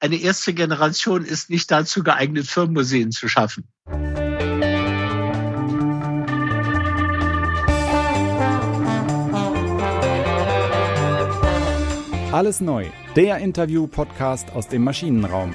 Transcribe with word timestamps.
eine 0.00 0.16
erste 0.16 0.54
Generation 0.54 1.24
ist 1.24 1.50
nicht 1.50 1.70
dazu 1.70 2.02
geeignet, 2.02 2.46
Firmenmuseen 2.46 3.12
zu 3.12 3.28
schaffen. 3.28 3.68
Alles 12.32 12.60
neu, 12.60 12.86
der 13.16 13.38
Interview-Podcast 13.38 14.52
aus 14.52 14.68
dem 14.68 14.84
Maschinenraum. 14.84 15.54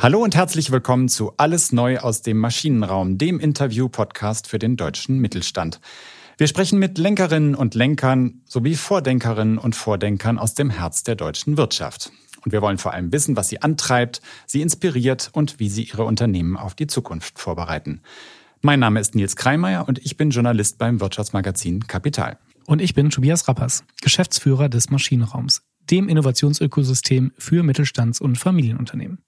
Hallo 0.00 0.22
und 0.22 0.34
herzlich 0.34 0.70
willkommen 0.70 1.08
zu 1.08 1.32
Alles 1.36 1.72
neu 1.72 1.98
aus 1.98 2.22
dem 2.22 2.38
Maschinenraum, 2.38 3.18
dem 3.18 3.40
Interview-Podcast 3.40 4.46
für 4.46 4.58
den 4.58 4.76
deutschen 4.76 5.18
Mittelstand. 5.18 5.80
Wir 6.38 6.48
sprechen 6.48 6.78
mit 6.78 6.98
Lenkerinnen 6.98 7.54
und 7.54 7.74
Lenkern 7.74 8.42
sowie 8.44 8.74
Vordenkerinnen 8.74 9.56
und 9.56 9.74
Vordenkern 9.74 10.36
aus 10.38 10.52
dem 10.52 10.68
Herz 10.68 11.02
der 11.02 11.14
deutschen 11.14 11.56
Wirtschaft. 11.56 12.12
Und 12.44 12.52
wir 12.52 12.60
wollen 12.60 12.76
vor 12.76 12.92
allem 12.92 13.10
wissen, 13.10 13.36
was 13.36 13.48
sie 13.48 13.62
antreibt, 13.62 14.20
sie 14.44 14.60
inspiriert 14.60 15.30
und 15.32 15.58
wie 15.58 15.70
sie 15.70 15.84
ihre 15.84 16.04
Unternehmen 16.04 16.58
auf 16.58 16.74
die 16.74 16.88
Zukunft 16.88 17.38
vorbereiten. 17.38 18.02
Mein 18.60 18.80
Name 18.80 19.00
ist 19.00 19.14
Nils 19.14 19.34
Kreimeier 19.34 19.88
und 19.88 19.98
ich 20.04 20.18
bin 20.18 20.28
Journalist 20.28 20.76
beim 20.76 21.00
Wirtschaftsmagazin 21.00 21.86
Kapital. 21.86 22.38
Und 22.66 22.82
ich 22.82 22.92
bin 22.92 23.08
Tobias 23.08 23.48
Rappers, 23.48 23.84
Geschäftsführer 24.02 24.68
des 24.68 24.90
Maschinenraums, 24.90 25.62
dem 25.90 26.06
Innovationsökosystem 26.06 27.32
für 27.38 27.62
Mittelstands- 27.62 28.20
und 28.20 28.36
Familienunternehmen. 28.36 29.22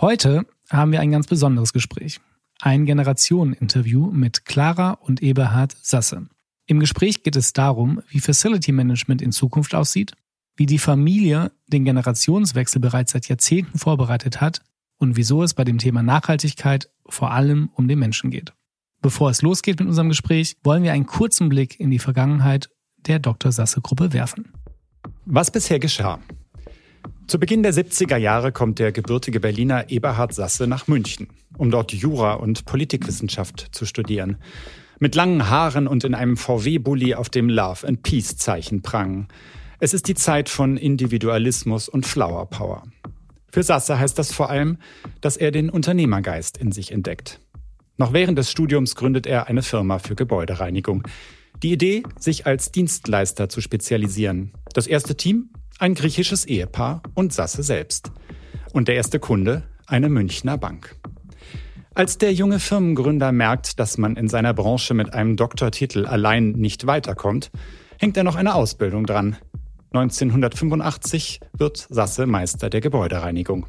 Heute 0.00 0.46
haben 0.70 0.92
wir 0.92 1.00
ein 1.00 1.10
ganz 1.10 1.26
besonderes 1.26 1.72
Gespräch 1.72 2.20
ein 2.60 2.86
Generationen-Interview 2.86 4.10
mit 4.10 4.44
Clara 4.44 4.92
und 4.92 5.22
Eberhard 5.22 5.76
Sasse. 5.82 6.28
Im 6.66 6.80
Gespräch 6.80 7.22
geht 7.22 7.36
es 7.36 7.52
darum, 7.52 8.00
wie 8.08 8.20
Facility 8.20 8.72
Management 8.72 9.20
in 9.20 9.32
Zukunft 9.32 9.74
aussieht, 9.74 10.12
wie 10.56 10.66
die 10.66 10.78
Familie 10.78 11.52
den 11.66 11.84
Generationswechsel 11.84 12.80
bereits 12.80 13.12
seit 13.12 13.28
Jahrzehnten 13.28 13.78
vorbereitet 13.78 14.40
hat 14.40 14.62
und 14.98 15.16
wieso 15.16 15.42
es 15.42 15.54
bei 15.54 15.64
dem 15.64 15.78
Thema 15.78 16.02
Nachhaltigkeit 16.02 16.90
vor 17.06 17.32
allem 17.32 17.70
um 17.74 17.88
den 17.88 17.98
Menschen 17.98 18.30
geht. 18.30 18.52
Bevor 19.02 19.28
es 19.30 19.42
losgeht 19.42 19.78
mit 19.80 19.88
unserem 19.88 20.08
Gespräch, 20.08 20.56
wollen 20.62 20.82
wir 20.82 20.92
einen 20.92 21.06
kurzen 21.06 21.50
Blick 21.50 21.78
in 21.78 21.90
die 21.90 21.98
Vergangenheit 21.98 22.70
der 23.06 23.18
Dr. 23.18 23.52
Sasse 23.52 23.82
Gruppe 23.82 24.12
werfen. 24.14 24.52
Was 25.26 25.50
bisher 25.50 25.78
geschah. 25.78 26.20
Zu 27.26 27.38
Beginn 27.38 27.62
der 27.62 27.72
70er 27.72 28.16
Jahre 28.16 28.52
kommt 28.52 28.78
der 28.78 28.92
gebürtige 28.92 29.40
Berliner 29.40 29.90
Eberhard 29.90 30.34
Sasse 30.34 30.66
nach 30.66 30.86
München, 30.86 31.28
um 31.56 31.70
dort 31.70 31.92
Jura 31.92 32.34
und 32.34 32.64
Politikwissenschaft 32.64 33.68
zu 33.72 33.86
studieren. 33.86 34.36
Mit 35.00 35.14
langen 35.14 35.48
Haaren 35.48 35.86
und 35.86 36.04
in 36.04 36.14
einem 36.14 36.36
VW-Bully 36.36 37.14
auf 37.14 37.30
dem 37.30 37.48
Love 37.48 37.86
and 37.86 38.02
Peace 38.02 38.36
Zeichen 38.36 38.82
prangen. 38.82 39.28
Es 39.80 39.94
ist 39.94 40.06
die 40.06 40.14
Zeit 40.14 40.48
von 40.48 40.76
Individualismus 40.76 41.88
und 41.88 42.06
Flower 42.06 42.48
Power. 42.48 42.84
Für 43.50 43.62
Sasse 43.62 43.98
heißt 43.98 44.18
das 44.18 44.32
vor 44.32 44.50
allem, 44.50 44.78
dass 45.20 45.36
er 45.36 45.50
den 45.50 45.70
Unternehmergeist 45.70 46.56
in 46.58 46.72
sich 46.72 46.92
entdeckt. 46.92 47.40
Noch 47.96 48.12
während 48.12 48.38
des 48.38 48.50
Studiums 48.50 48.96
gründet 48.96 49.26
er 49.26 49.46
eine 49.46 49.62
Firma 49.62 49.98
für 49.98 50.14
Gebäudereinigung. 50.14 51.06
Die 51.62 51.72
Idee, 51.72 52.02
sich 52.18 52.46
als 52.46 52.72
Dienstleister 52.72 53.48
zu 53.48 53.60
spezialisieren. 53.60 54.52
Das 54.72 54.86
erste 54.86 55.16
Team 55.16 55.50
ein 55.78 55.94
griechisches 55.94 56.44
Ehepaar 56.44 57.02
und 57.14 57.32
Sasse 57.32 57.62
selbst. 57.62 58.12
Und 58.72 58.88
der 58.88 58.96
erste 58.96 59.18
Kunde, 59.18 59.62
eine 59.86 60.08
Münchner 60.08 60.58
Bank. 60.58 60.96
Als 61.94 62.18
der 62.18 62.32
junge 62.32 62.58
Firmengründer 62.58 63.30
merkt, 63.30 63.78
dass 63.78 63.98
man 63.98 64.16
in 64.16 64.28
seiner 64.28 64.52
Branche 64.52 64.94
mit 64.94 65.14
einem 65.14 65.36
Doktortitel 65.36 66.06
allein 66.06 66.52
nicht 66.52 66.86
weiterkommt, 66.86 67.50
hängt 67.98 68.16
er 68.16 68.24
noch 68.24 68.34
eine 68.34 68.54
Ausbildung 68.54 69.06
dran. 69.06 69.36
1985 69.92 71.40
wird 71.56 71.86
Sasse 71.88 72.26
Meister 72.26 72.68
der 72.68 72.80
Gebäudereinigung. 72.80 73.66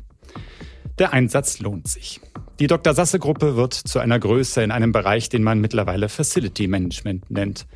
Der 0.98 1.14
Einsatz 1.14 1.60
lohnt 1.60 1.88
sich. 1.88 2.20
Die 2.60 2.68
Dr. 2.68 2.94
Sasse 2.94 3.20
Gruppe 3.20 3.58
wird 3.58 3.74
zu 3.74 4.00
einer 4.00 4.18
Größe 4.18 4.64
in 4.64 4.72
einem 4.72 4.92
Bereich, 4.92 5.30
den 5.30 5.44
man 5.44 5.60
mittlerweile 5.60 6.10
Facility 6.10 6.68
Management 6.68 7.30
nennt. 7.30 7.68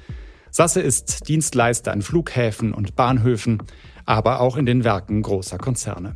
Sasse 0.51 0.81
ist 0.81 1.28
Dienstleister 1.28 1.91
an 1.91 2.01
Flughäfen 2.01 2.73
und 2.73 2.95
Bahnhöfen, 2.95 3.62
aber 4.09 4.42
auch 4.42 4.58
in 4.58 4.66
den 4.66 4.84
Werken 4.84 5.22
großer 5.22 5.59
Konzerne. 5.59 6.16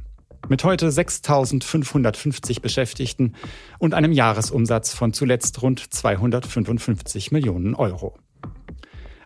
Mit 0.49 0.63
heute 0.63 0.89
6.550 0.89 2.59
Beschäftigten 2.59 3.35
und 3.77 3.93
einem 3.93 4.11
Jahresumsatz 4.11 4.95
von 4.95 5.13
zuletzt 5.13 5.61
rund 5.61 5.93
255 5.93 7.31
Millionen 7.31 7.75
Euro. 7.75 8.17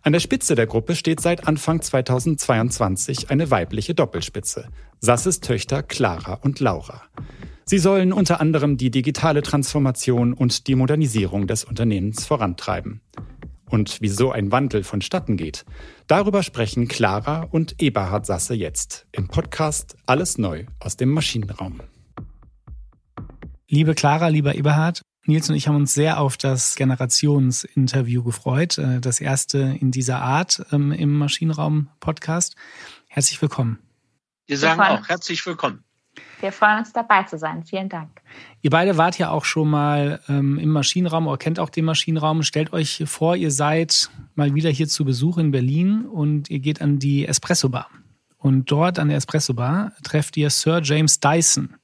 An 0.03 0.11
der 0.11 0.19
Spitze 0.19 0.55
der 0.55 0.67
Gruppe 0.67 0.95
steht 0.95 1.21
seit 1.21 1.47
Anfang 1.47 1.81
2022 1.81 3.31
eine 3.31 3.49
weibliche 3.51 3.95
Doppelspitze, 3.95 4.67
Sasses 4.99 5.39
Töchter 5.39 5.81
Clara 5.81 6.33
und 6.33 6.59
Laura. 6.59 7.03
Sie 7.63 7.79
sollen 7.79 8.11
unter 8.11 8.41
anderem 8.41 8.75
die 8.75 8.91
digitale 8.91 9.43
Transformation 9.43 10.33
und 10.33 10.67
die 10.67 10.75
Modernisierung 10.75 11.47
des 11.47 11.63
Unternehmens 11.63 12.25
vorantreiben 12.25 12.99
und 13.69 13.97
wieso 14.01 14.31
ein 14.31 14.51
Wandel 14.51 14.83
vonstatten 14.83 15.37
geht. 15.37 15.65
Darüber 16.07 16.43
sprechen 16.43 16.87
Clara 16.87 17.47
und 17.51 17.81
Eberhard 17.81 18.25
Sasse 18.25 18.53
jetzt 18.53 19.07
im 19.11 19.27
Podcast 19.27 19.97
Alles 20.05 20.37
Neu 20.37 20.65
aus 20.79 20.97
dem 20.97 21.11
Maschinenraum. 21.11 21.81
Liebe 23.69 23.95
Clara, 23.95 24.29
lieber 24.29 24.55
Eberhard, 24.55 25.01
Nils 25.25 25.49
und 25.49 25.55
ich 25.55 25.67
haben 25.67 25.75
uns 25.75 25.93
sehr 25.93 26.21
auf 26.21 26.37
das 26.37 26.75
Generationsinterview 26.75 28.23
gefreut, 28.23 28.77
äh, 28.77 29.01
das 29.01 29.19
erste 29.19 29.57
in 29.57 29.91
dieser 29.91 30.21
Art 30.21 30.65
ähm, 30.71 30.93
im 30.93 31.17
Maschinenraum-Podcast. 31.17 32.55
Herzlich 33.09 33.41
willkommen. 33.41 33.79
Wir 34.45 34.57
sagen 34.57 34.79
auch 34.79 35.09
herzlich 35.09 35.45
willkommen. 35.45 35.83
Wir 36.39 36.51
freuen 36.51 36.79
uns 36.79 36.93
dabei 36.93 37.23
zu 37.23 37.37
sein. 37.37 37.63
Vielen 37.63 37.89
Dank. 37.89 38.21
Ihr 38.61 38.69
beide 38.69 38.97
wart 38.97 39.17
ja 39.17 39.31
auch 39.31 39.45
schon 39.45 39.69
mal 39.69 40.19
ähm, 40.29 40.59
im 40.59 40.69
Maschinenraum 40.69 41.27
oder 41.27 41.37
kennt 41.37 41.59
auch 41.59 41.69
den 41.69 41.85
Maschinenraum. 41.85 42.43
Stellt 42.43 42.73
euch 42.73 43.03
vor, 43.05 43.35
ihr 43.35 43.51
seid 43.51 44.09
mal 44.35 44.53
wieder 44.53 44.69
hier 44.69 44.87
zu 44.87 45.03
Besuch 45.03 45.37
in 45.37 45.51
Berlin 45.51 46.05
und 46.05 46.49
ihr 46.49 46.59
geht 46.59 46.81
an 46.81 46.99
die 46.99 47.25
Espresso 47.25 47.69
Bar. 47.69 47.89
Und 48.37 48.69
dort 48.71 48.99
an 48.99 49.07
der 49.07 49.17
Espresso 49.17 49.55
Bar 49.55 49.93
trefft 50.03 50.37
ihr 50.37 50.49
Sir 50.51 50.81
James 50.83 51.19
Dyson, 51.19 51.75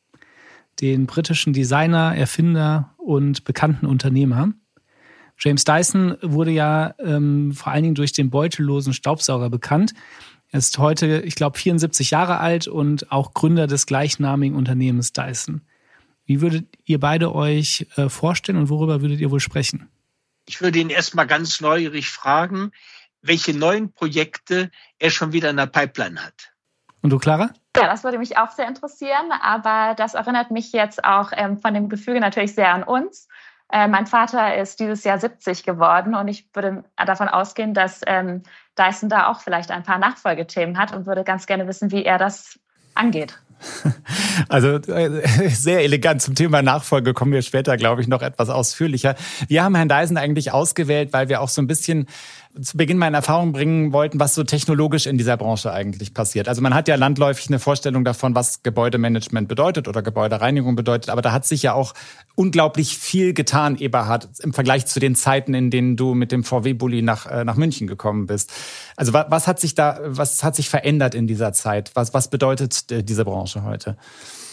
den 0.81 1.07
britischen 1.07 1.53
Designer, 1.53 2.15
Erfinder 2.15 2.93
und 2.97 3.45
bekannten 3.45 3.87
Unternehmer. 3.87 4.53
James 5.39 5.63
Dyson 5.63 6.15
wurde 6.21 6.51
ja 6.51 6.93
ähm, 6.99 7.53
vor 7.53 7.73
allen 7.73 7.83
Dingen 7.83 7.95
durch 7.95 8.13
den 8.13 8.29
beutellosen 8.29 8.93
Staubsauger 8.93 9.49
bekannt. 9.49 9.93
Er 10.53 10.59
ist 10.59 10.77
heute, 10.77 11.21
ich 11.21 11.33
glaube, 11.33 11.57
74 11.57 12.11
Jahre 12.11 12.39
alt 12.39 12.67
und 12.67 13.11
auch 13.11 13.33
Gründer 13.33 13.65
des 13.65 13.87
gleichnamigen 13.87 14.55
Unternehmens 14.55 15.11
Dyson. 15.11 15.61
Wie 16.25 16.41
würdet 16.41 16.67
ihr 16.85 16.99
beide 16.99 17.33
euch 17.33 17.87
äh, 17.95 18.07
vorstellen 18.07 18.59
und 18.59 18.69
worüber 18.69 19.01
würdet 19.01 19.19
ihr 19.19 19.31
wohl 19.31 19.39
sprechen? 19.39 19.89
Ich 20.47 20.61
würde 20.61 20.77
ihn 20.77 20.91
erstmal 20.91 21.25
ganz 21.25 21.59
neugierig 21.59 22.07
fragen, 22.07 22.71
welche 23.23 23.57
neuen 23.57 23.93
Projekte 23.93 24.69
er 24.99 25.09
schon 25.09 25.33
wieder 25.33 25.49
in 25.49 25.57
der 25.57 25.65
Pipeline 25.65 26.23
hat. 26.23 26.51
Und 27.01 27.09
du, 27.09 27.17
Clara? 27.17 27.49
Ja, 27.75 27.87
das 27.87 28.03
würde 28.03 28.19
mich 28.19 28.37
auch 28.37 28.51
sehr 28.51 28.67
interessieren, 28.67 29.31
aber 29.41 29.95
das 29.95 30.13
erinnert 30.13 30.51
mich 30.51 30.71
jetzt 30.71 31.03
auch 31.03 31.31
ähm, 31.35 31.57
von 31.57 31.73
dem 31.73 31.89
Gefüge 31.89 32.19
natürlich 32.19 32.53
sehr 32.53 32.71
an 32.71 32.83
uns. 32.83 33.27
Äh, 33.73 33.87
mein 33.87 34.05
Vater 34.05 34.55
ist 34.55 34.79
dieses 34.79 35.03
Jahr 35.03 35.17
70 35.17 35.63
geworden 35.63 36.13
und 36.13 36.27
ich 36.27 36.47
würde 36.53 36.83
davon 36.95 37.27
ausgehen, 37.27 37.73
dass 37.73 38.01
ähm, 38.05 38.43
Dyson 38.77 39.09
da 39.09 39.31
auch 39.31 39.41
vielleicht 39.41 39.71
ein 39.71 39.81
paar 39.81 39.97
Nachfolgethemen 39.97 40.77
hat 40.77 40.95
und 40.95 41.07
würde 41.07 41.23
ganz 41.23 41.47
gerne 41.47 41.67
wissen, 41.67 41.89
wie 41.89 42.05
er 42.05 42.19
das 42.19 42.59
angeht. 42.93 43.39
Also 44.49 44.77
äh, 44.77 45.21
sehr 45.49 45.83
elegant 45.83 46.21
zum 46.21 46.33
Thema 46.33 46.63
Nachfolge 46.63 47.13
kommen 47.13 47.31
wir 47.31 47.43
später, 47.43 47.77
glaube 47.77 48.01
ich, 48.01 48.07
noch 48.07 48.23
etwas 48.23 48.49
ausführlicher. 48.49 49.15
Wir 49.47 49.63
haben 49.63 49.75
Herrn 49.75 49.89
Dyson 49.89 50.17
eigentlich 50.17 50.51
ausgewählt, 50.51 51.13
weil 51.13 51.29
wir 51.29 51.39
auch 51.39 51.49
so 51.49 51.61
ein 51.61 51.67
bisschen 51.67 52.07
zu 52.61 52.77
Beginn 52.77 53.01
in 53.01 53.13
Erfahrung 53.13 53.51
bringen 53.51 53.93
wollten, 53.93 54.19
was 54.19 54.35
so 54.35 54.43
technologisch 54.43 55.07
in 55.07 55.17
dieser 55.17 55.37
Branche 55.37 55.73
eigentlich 55.73 56.13
passiert. 56.13 56.47
Also 56.47 56.61
man 56.61 56.73
hat 56.73 56.87
ja 56.87 56.95
landläufig 56.95 57.47
eine 57.47 57.59
Vorstellung 57.59 58.05
davon, 58.05 58.35
was 58.35 58.61
Gebäudemanagement 58.61 59.47
bedeutet 59.47 59.87
oder 59.87 60.01
Gebäudereinigung 60.01 60.75
bedeutet, 60.75 61.09
aber 61.09 61.21
da 61.21 61.31
hat 61.31 61.45
sich 61.45 61.63
ja 61.63 61.73
auch 61.73 61.93
unglaublich 62.35 62.97
viel 62.97 63.33
getan, 63.33 63.77
Eberhard, 63.77 64.29
im 64.41 64.53
Vergleich 64.53 64.85
zu 64.85 64.99
den 64.99 65.15
Zeiten, 65.15 65.53
in 65.53 65.71
denen 65.71 65.97
du 65.97 66.13
mit 66.13 66.31
dem 66.31 66.43
VW-Bulli 66.43 67.01
nach, 67.01 67.25
äh, 67.25 67.43
nach 67.43 67.55
München 67.55 67.87
gekommen 67.87 68.27
bist. 68.27 68.51
Also 68.95 69.13
was, 69.13 69.25
was 69.29 69.47
hat 69.47 69.59
sich 69.59 69.73
da, 69.73 69.99
was 70.03 70.43
hat 70.43 70.55
sich 70.55 70.69
verändert 70.69 71.15
in 71.15 71.25
dieser 71.25 71.53
Zeit? 71.53 71.91
Was, 71.95 72.13
was 72.13 72.29
bedeutet 72.29 72.91
äh, 72.91 73.03
diese 73.03 73.25
Branche 73.25 73.63
heute? 73.63 73.97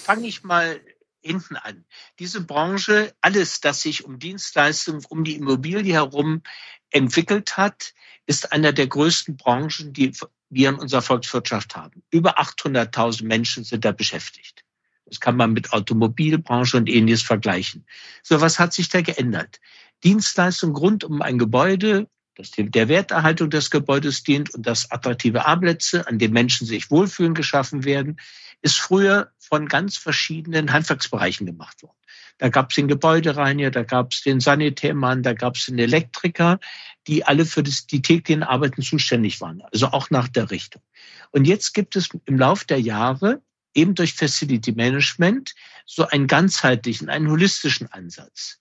Fange 0.05 0.27
ich 0.27 0.43
mal 0.43 0.81
hinten 1.23 1.57
an. 1.57 1.85
Diese 2.19 2.41
Branche, 2.41 3.13
alles, 3.21 3.61
das 3.61 3.83
sich 3.83 4.05
um 4.05 4.19
Dienstleistungen, 4.19 5.05
um 5.09 5.25
die 5.25 5.37
Immobilie 5.37 5.93
herum 5.93 6.43
entwickelt 6.91 7.57
hat, 7.57 7.95
ist 8.27 8.53
einer 8.53 8.73
der 8.73 8.87
größten 8.87 9.37
Branchen, 9.37 9.93
die 9.93 10.13
wir 10.51 10.69
in 10.69 10.77
unserer 10.77 11.03
Volkswirtschaft 11.03 11.77
haben. 11.77 12.03
Über 12.11 12.39
800.000 12.41 13.25
Menschen 13.25 13.65
sind 13.65 13.85
da 13.85 13.93
beschäftigt. 13.93 14.65
Das 15.07 15.21
kann 15.21 15.37
man 15.37 15.53
mit 15.53 15.73
Automobilbranche 15.73 16.77
und 16.77 16.89
ähnliches 16.89 17.23
vergleichen. 17.23 17.85
So, 18.23 18.41
was 18.41 18.59
hat 18.59 18.73
sich 18.73 18.89
da 18.89 19.01
geändert? 19.01 19.61
Dienstleistung 20.05 20.77
rund 20.77 21.05
um 21.05 21.21
ein 21.21 21.39
Gebäude, 21.39 22.09
das 22.37 22.53
der 22.53 22.89
Werterhaltung 22.89 23.51
des 23.51 23.71
Gebäudes 23.71 24.23
dient 24.23 24.55
und 24.55 24.67
dass 24.67 24.91
attraktive 24.91 25.47
Arbeitsplätze, 25.47 26.07
an 26.07 26.19
denen 26.19 26.33
Menschen 26.33 26.67
sich 26.67 26.91
wohlfühlen, 26.91 27.35
geschaffen 27.35 27.85
werden, 27.85 28.21
ist 28.63 28.79
früher 28.79 29.33
von 29.39 29.67
ganz 29.67 29.97
verschiedenen 29.97 30.73
Handwerksbereichen 30.73 31.47
gemacht 31.47 31.83
worden. 31.83 32.00
Da 32.41 32.49
gab 32.49 32.71
es 32.71 32.77
den 32.77 32.89
Gebäudereiniger, 32.89 33.71
da 33.71 33.83
gab 33.83 34.13
es 34.13 34.23
den 34.23 34.41
Sanitärmann, 34.41 35.23
da 35.23 35.35
gab 35.35 35.57
es 35.57 35.67
den 35.67 35.79
Elektriker, 35.79 36.59
die 37.07 37.25
alle 37.25 37.45
für 37.45 37.63
das, 37.63 37.87
die 37.87 38.01
täglichen 38.01 38.43
Arbeiten 38.43 38.83
zuständig 38.83 39.43
waren, 39.43 39.63
also 39.73 39.89
auch 39.89 40.09
nach 40.09 40.27
der 40.27 40.51
Richtung. 40.51 40.83
Und 41.33 41.45
jetzt 41.45 41.75
gibt 41.75 41.97
es 41.97 42.09
im 42.25 42.39
Lauf 42.39 42.65
der 42.65 42.81
Jahre 42.81 43.43
eben 43.75 43.95
durch 43.95 44.15
Facility 44.15 44.73
Management 44.73 45.55
so 45.85 46.07
einen 46.07 46.27
ganzheitlichen, 46.27 47.11
einen 47.11 47.29
holistischen 47.29 47.93
Ansatz. 47.93 48.59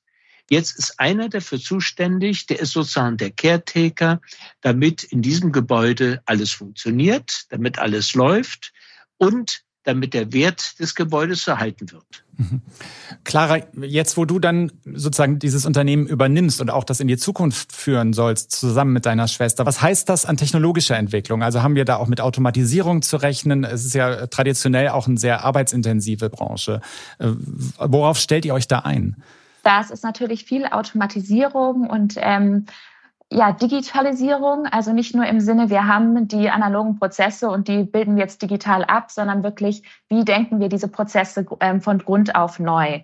Jetzt 0.49 0.77
ist 0.77 0.99
einer 0.99 1.29
dafür 1.29 1.59
zuständig, 1.59 2.47
der 2.47 2.59
ist 2.59 2.71
sozusagen 2.71 3.15
der 3.15 3.31
Caretaker, 3.31 4.19
damit 4.59 5.03
in 5.03 5.21
diesem 5.21 5.53
Gebäude 5.53 6.21
alles 6.25 6.51
funktioniert, 6.51 7.45
damit 7.49 7.79
alles 7.79 8.13
läuft 8.13 8.73
und 9.17 9.63
damit 9.89 10.13
der 10.13 10.31
Wert 10.31 10.79
des 10.79 10.95
Gebäudes 10.95 11.47
erhalten 11.47 11.91
wird. 11.91 12.23
Mhm. 12.37 12.61
Clara, 13.23 13.57
jetzt 13.81 14.15
wo 14.15 14.25
du 14.25 14.39
dann 14.39 14.71
sozusagen 14.85 15.39
dieses 15.39 15.65
Unternehmen 15.65 16.07
übernimmst 16.07 16.61
und 16.61 16.69
auch 16.69 16.83
das 16.83 16.99
in 16.99 17.07
die 17.07 17.17
Zukunft 17.17 17.73
führen 17.73 18.13
sollst, 18.13 18.51
zusammen 18.51 18.93
mit 18.93 19.05
deiner 19.05 19.27
Schwester, 19.27 19.65
was 19.65 19.81
heißt 19.81 20.07
das 20.07 20.25
an 20.25 20.37
technologischer 20.37 20.95
Entwicklung? 20.95 21.43
Also 21.43 21.61
haben 21.61 21.75
wir 21.75 21.85
da 21.85 21.97
auch 21.97 22.07
mit 22.07 22.21
Automatisierung 22.21 23.01
zu 23.01 23.17
rechnen? 23.17 23.63
Es 23.63 23.83
ist 23.83 23.93
ja 23.93 24.27
traditionell 24.27 24.89
auch 24.89 25.07
eine 25.07 25.17
sehr 25.17 25.43
arbeitsintensive 25.43 26.29
Branche. 26.29 26.81
Äh, 27.17 27.27
worauf 27.77 28.17
stellt 28.17 28.45
ihr 28.45 28.53
euch 28.53 28.67
da 28.67 28.79
ein? 28.79 29.17
Das 29.63 29.91
ist 29.91 30.03
natürlich 30.03 30.45
viel 30.45 30.65
Automatisierung 30.65 31.87
und 31.87 32.15
ähm, 32.17 32.65
ja, 33.31 33.51
Digitalisierung, 33.51 34.65
also 34.65 34.91
nicht 34.91 35.13
nur 35.13 35.25
im 35.25 35.39
Sinne, 35.39 35.69
wir 35.69 35.87
haben 35.87 36.27
die 36.27 36.49
analogen 36.49 36.97
Prozesse 36.97 37.49
und 37.49 37.67
die 37.67 37.83
bilden 37.83 38.15
wir 38.15 38.23
jetzt 38.23 38.41
digital 38.41 38.83
ab, 38.83 39.11
sondern 39.11 39.43
wirklich, 39.43 39.83
wie 40.07 40.25
denken 40.25 40.59
wir 40.59 40.67
diese 40.67 40.87
Prozesse 40.87 41.45
ähm, 41.59 41.81
von 41.81 41.99
Grund 41.99 42.35
auf 42.35 42.57
neu? 42.57 43.01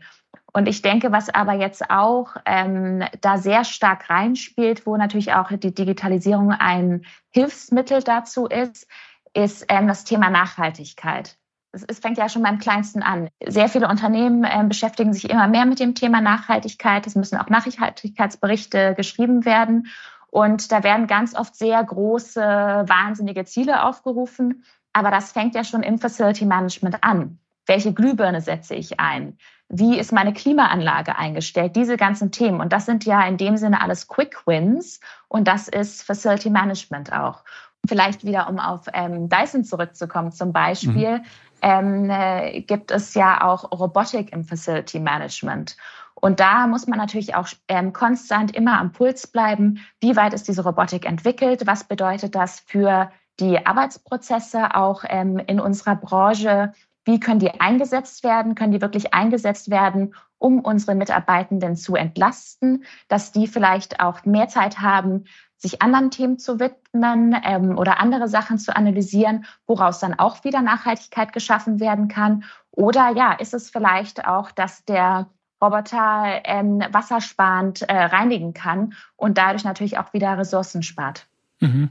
Und 0.51 0.67
ich 0.67 0.81
denke, 0.81 1.11
was 1.11 1.29
aber 1.29 1.53
jetzt 1.53 1.91
auch 1.91 2.37
ähm, 2.45 3.03
da 3.21 3.37
sehr 3.37 3.65
stark 3.65 4.09
reinspielt, 4.09 4.85
wo 4.85 4.97
natürlich 4.97 5.33
auch 5.33 5.51
die 5.51 5.75
Digitalisierung 5.75 6.51
ein 6.51 7.05
Hilfsmittel 7.31 8.01
dazu 8.01 8.47
ist, 8.47 8.87
ist 9.33 9.65
ähm, 9.67 9.87
das 9.87 10.05
Thema 10.05 10.29
Nachhaltigkeit. 10.29 11.37
Es 11.71 11.99
fängt 11.99 12.17
ja 12.17 12.29
schon 12.29 12.41
beim 12.41 12.57
Kleinsten 12.57 13.03
an. 13.03 13.27
Sehr 13.45 13.67
viele 13.67 13.89
Unternehmen 13.89 14.45
äh, 14.45 14.63
beschäftigen 14.65 15.11
sich 15.11 15.29
immer 15.29 15.49
mehr 15.49 15.65
mit 15.65 15.81
dem 15.81 15.93
Thema 15.93 16.21
Nachhaltigkeit. 16.21 17.05
Es 17.05 17.15
müssen 17.15 17.37
auch 17.37 17.49
Nachhaltigkeitsberichte 17.49 18.93
geschrieben 18.95 19.43
werden. 19.43 19.89
Und 20.35 20.73
da 20.73 20.83
werden 20.83 21.07
ganz 21.07 21.33
oft 21.33 21.55
sehr 21.55 21.81
große, 21.81 22.41
wahnsinnige 22.41 23.45
Ziele 23.45 23.85
aufgerufen. 23.85 24.65
Aber 24.91 25.09
das 25.09 25.31
fängt 25.31 25.55
ja 25.55 25.63
schon 25.63 25.81
im 25.81 25.97
Facility 25.97 26.43
Management 26.43 27.05
an. 27.05 27.39
Welche 27.65 27.93
Glühbirne 27.93 28.41
setze 28.41 28.75
ich 28.75 28.99
ein? 28.99 29.37
Wie 29.69 29.97
ist 29.97 30.11
meine 30.11 30.33
Klimaanlage 30.33 31.17
eingestellt? 31.17 31.77
Diese 31.77 31.95
ganzen 31.95 32.33
Themen. 32.33 32.59
Und 32.59 32.73
das 32.73 32.85
sind 32.85 33.05
ja 33.05 33.25
in 33.25 33.37
dem 33.37 33.55
Sinne 33.55 33.79
alles 33.79 34.09
Quick 34.09 34.45
Wins. 34.45 34.99
Und 35.29 35.47
das 35.47 35.69
ist 35.69 36.03
Facility 36.03 36.49
Management 36.49 37.13
auch. 37.13 37.45
Vielleicht 37.87 38.25
wieder, 38.25 38.49
um 38.49 38.59
auf 38.59 38.87
ähm, 38.91 39.29
Dyson 39.29 39.63
zurückzukommen 39.63 40.33
zum 40.33 40.51
Beispiel, 40.51 41.19
mhm. 41.19 41.25
ähm, 41.61 42.09
äh, 42.09 42.59
gibt 42.59 42.91
es 42.91 43.13
ja 43.13 43.41
auch 43.41 43.71
Robotik 43.71 44.33
im 44.33 44.43
Facility 44.43 44.99
Management. 44.99 45.77
Und 46.25 46.39
da 46.39 46.65
muss 46.65 46.87
man 46.87 46.97
natürlich 46.97 47.35
auch 47.35 47.47
ähm, 47.67 47.93
konstant 47.93 48.55
immer 48.55 48.79
am 48.79 48.91
Puls 48.91 49.27
bleiben. 49.27 49.85
Wie 49.99 50.15
weit 50.15 50.33
ist 50.33 50.47
diese 50.47 50.63
Robotik 50.63 51.05
entwickelt? 51.05 51.67
Was 51.67 51.83
bedeutet 51.83 52.33
das 52.33 52.61
für 52.61 53.11
die 53.39 53.63
Arbeitsprozesse 53.63 54.73
auch 54.73 55.03
ähm, 55.07 55.37
in 55.37 55.59
unserer 55.59 55.95
Branche? 55.95 56.73
Wie 57.03 57.19
können 57.19 57.37
die 57.37 57.61
eingesetzt 57.61 58.23
werden? 58.23 58.55
Können 58.55 58.71
die 58.71 58.81
wirklich 58.81 59.13
eingesetzt 59.13 59.69
werden, 59.69 60.15
um 60.39 60.61
unsere 60.61 60.95
Mitarbeitenden 60.95 61.75
zu 61.75 61.93
entlasten, 61.93 62.85
dass 63.07 63.31
die 63.31 63.45
vielleicht 63.45 63.99
auch 63.99 64.25
mehr 64.25 64.47
Zeit 64.47 64.79
haben, 64.79 65.25
sich 65.57 65.83
anderen 65.83 66.09
Themen 66.09 66.39
zu 66.39 66.59
widmen 66.59 67.39
ähm, 67.43 67.77
oder 67.77 67.99
andere 67.99 68.27
Sachen 68.27 68.57
zu 68.57 68.75
analysieren, 68.75 69.45
woraus 69.67 69.99
dann 69.99 70.17
auch 70.17 70.43
wieder 70.43 70.63
Nachhaltigkeit 70.63 71.33
geschaffen 71.33 71.79
werden 71.79 72.07
kann? 72.07 72.45
Oder 72.71 73.11
ja, 73.15 73.33
ist 73.33 73.53
es 73.53 73.69
vielleicht 73.69 74.27
auch, 74.27 74.49
dass 74.49 74.85
der 74.85 75.27
Roboter 75.65 76.41
ähm, 76.43 76.83
wassersparend 76.91 77.81
äh, 77.83 77.93
reinigen 77.95 78.53
kann 78.53 78.93
und 79.15 79.37
dadurch 79.37 79.63
natürlich 79.63 79.97
auch 79.97 80.13
wieder 80.13 80.37
Ressourcen 80.37 80.83
spart. 80.83 81.27
Mhm. 81.59 81.89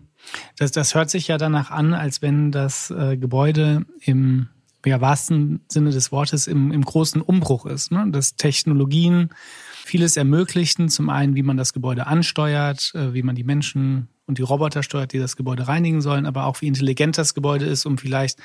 Das, 0.59 0.73
das 0.73 0.95
hört 0.95 1.11
sich 1.11 1.29
ja 1.29 1.39
danach 1.39 1.71
an, 1.71 1.95
als 1.95 2.23
wenn 2.23 2.53
das 2.53 2.91
äh, 2.91 3.17
Gebäude 3.17 3.85
im 4.01 4.49
ja, 4.85 5.01
wahrsten 5.01 5.65
Sinne 5.69 5.91
des 5.91 6.13
Wortes 6.13 6.47
im, 6.47 6.71
im 6.71 6.83
großen 6.83 7.23
Umbruch 7.23 7.67
ist. 7.67 7.91
Ne? 7.91 8.07
Dass 8.11 8.37
Technologien 8.37 9.31
vieles 9.85 10.17
ermöglichen. 10.17 10.89
Zum 10.89 11.11
einen, 11.11 11.35
wie 11.35 11.43
man 11.43 11.57
das 11.57 11.73
Gebäude 11.73 12.07
ansteuert, 12.07 12.93
äh, 12.95 13.15
wie 13.15 13.23
man 13.23 13.35
die 13.35 13.45
Menschen 13.45 14.09
und 14.27 14.39
die 14.39 14.43
Roboter 14.43 14.83
steuert, 14.83 15.13
die 15.13 15.19
das 15.19 15.37
Gebäude 15.37 15.69
reinigen 15.69 16.01
sollen, 16.01 16.27
aber 16.27 16.47
auch 16.47 16.61
wie 16.63 16.67
intelligent 16.67 17.19
das 17.19 17.35
Gebäude 17.35 17.67
ist, 17.67 17.85
um 17.85 17.99
vielleicht 17.99 18.39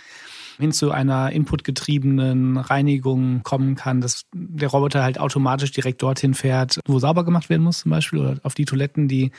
hin 0.60 0.72
zu 0.72 0.92
einer 0.92 1.32
inputgetriebenen 1.32 2.58
Reinigung 2.58 3.44
kommen 3.44 3.76
kann, 3.76 4.02
dass 4.02 4.26
der 4.34 4.68
Roboter 4.70 5.04
halt 5.04 5.20
automatisch 5.20 5.72
direkt 5.72 6.02
dorthin 6.02 6.34
fährt, 6.34 6.80
wo 6.86 7.00
sauber 7.00 7.24
gemacht 7.24 7.50
werden 7.50 7.64
muss 7.64 7.80
zum 7.80 7.92
Beispiel 7.92 8.20
oder 8.20 8.40
auf 8.44 8.54
die 8.54 8.66
Toiletten, 8.66 9.08
die 9.08 9.32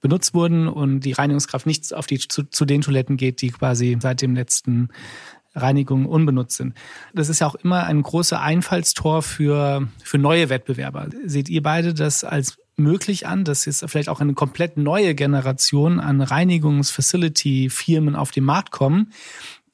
benutzt 0.00 0.34
wurden 0.34 0.68
und 0.68 1.00
die 1.00 1.12
Reinigungskraft 1.12 1.66
nicht 1.66 1.94
auf 1.94 2.06
die, 2.06 2.18
zu, 2.18 2.44
zu 2.44 2.64
den 2.64 2.82
Toiletten 2.82 3.16
geht, 3.16 3.40
die 3.40 3.50
quasi 3.50 3.96
seit 4.00 4.20
dem 4.20 4.34
letzten 4.34 4.88
Reinigung 5.54 6.06
unbenutzt 6.06 6.58
sind. 6.58 6.74
Das 7.14 7.28
ist 7.28 7.40
ja 7.40 7.46
auch 7.46 7.54
immer 7.54 7.84
ein 7.84 8.02
großer 8.02 8.40
Einfallstor 8.40 9.22
für, 9.22 9.88
für 10.04 10.18
neue 10.18 10.50
Wettbewerber. 10.50 11.08
Seht 11.24 11.48
ihr 11.48 11.62
beide 11.62 11.94
das 11.94 12.22
als 12.24 12.58
möglich 12.76 13.26
an, 13.26 13.44
dass 13.44 13.64
jetzt 13.64 13.84
vielleicht 13.88 14.10
auch 14.10 14.20
eine 14.20 14.34
komplett 14.34 14.76
neue 14.76 15.14
Generation 15.14 15.98
an 15.98 16.20
Reinigungsfacility-Firmen 16.20 18.14
auf 18.14 18.30
den 18.30 18.44
Markt 18.44 18.70
kommen, 18.70 19.12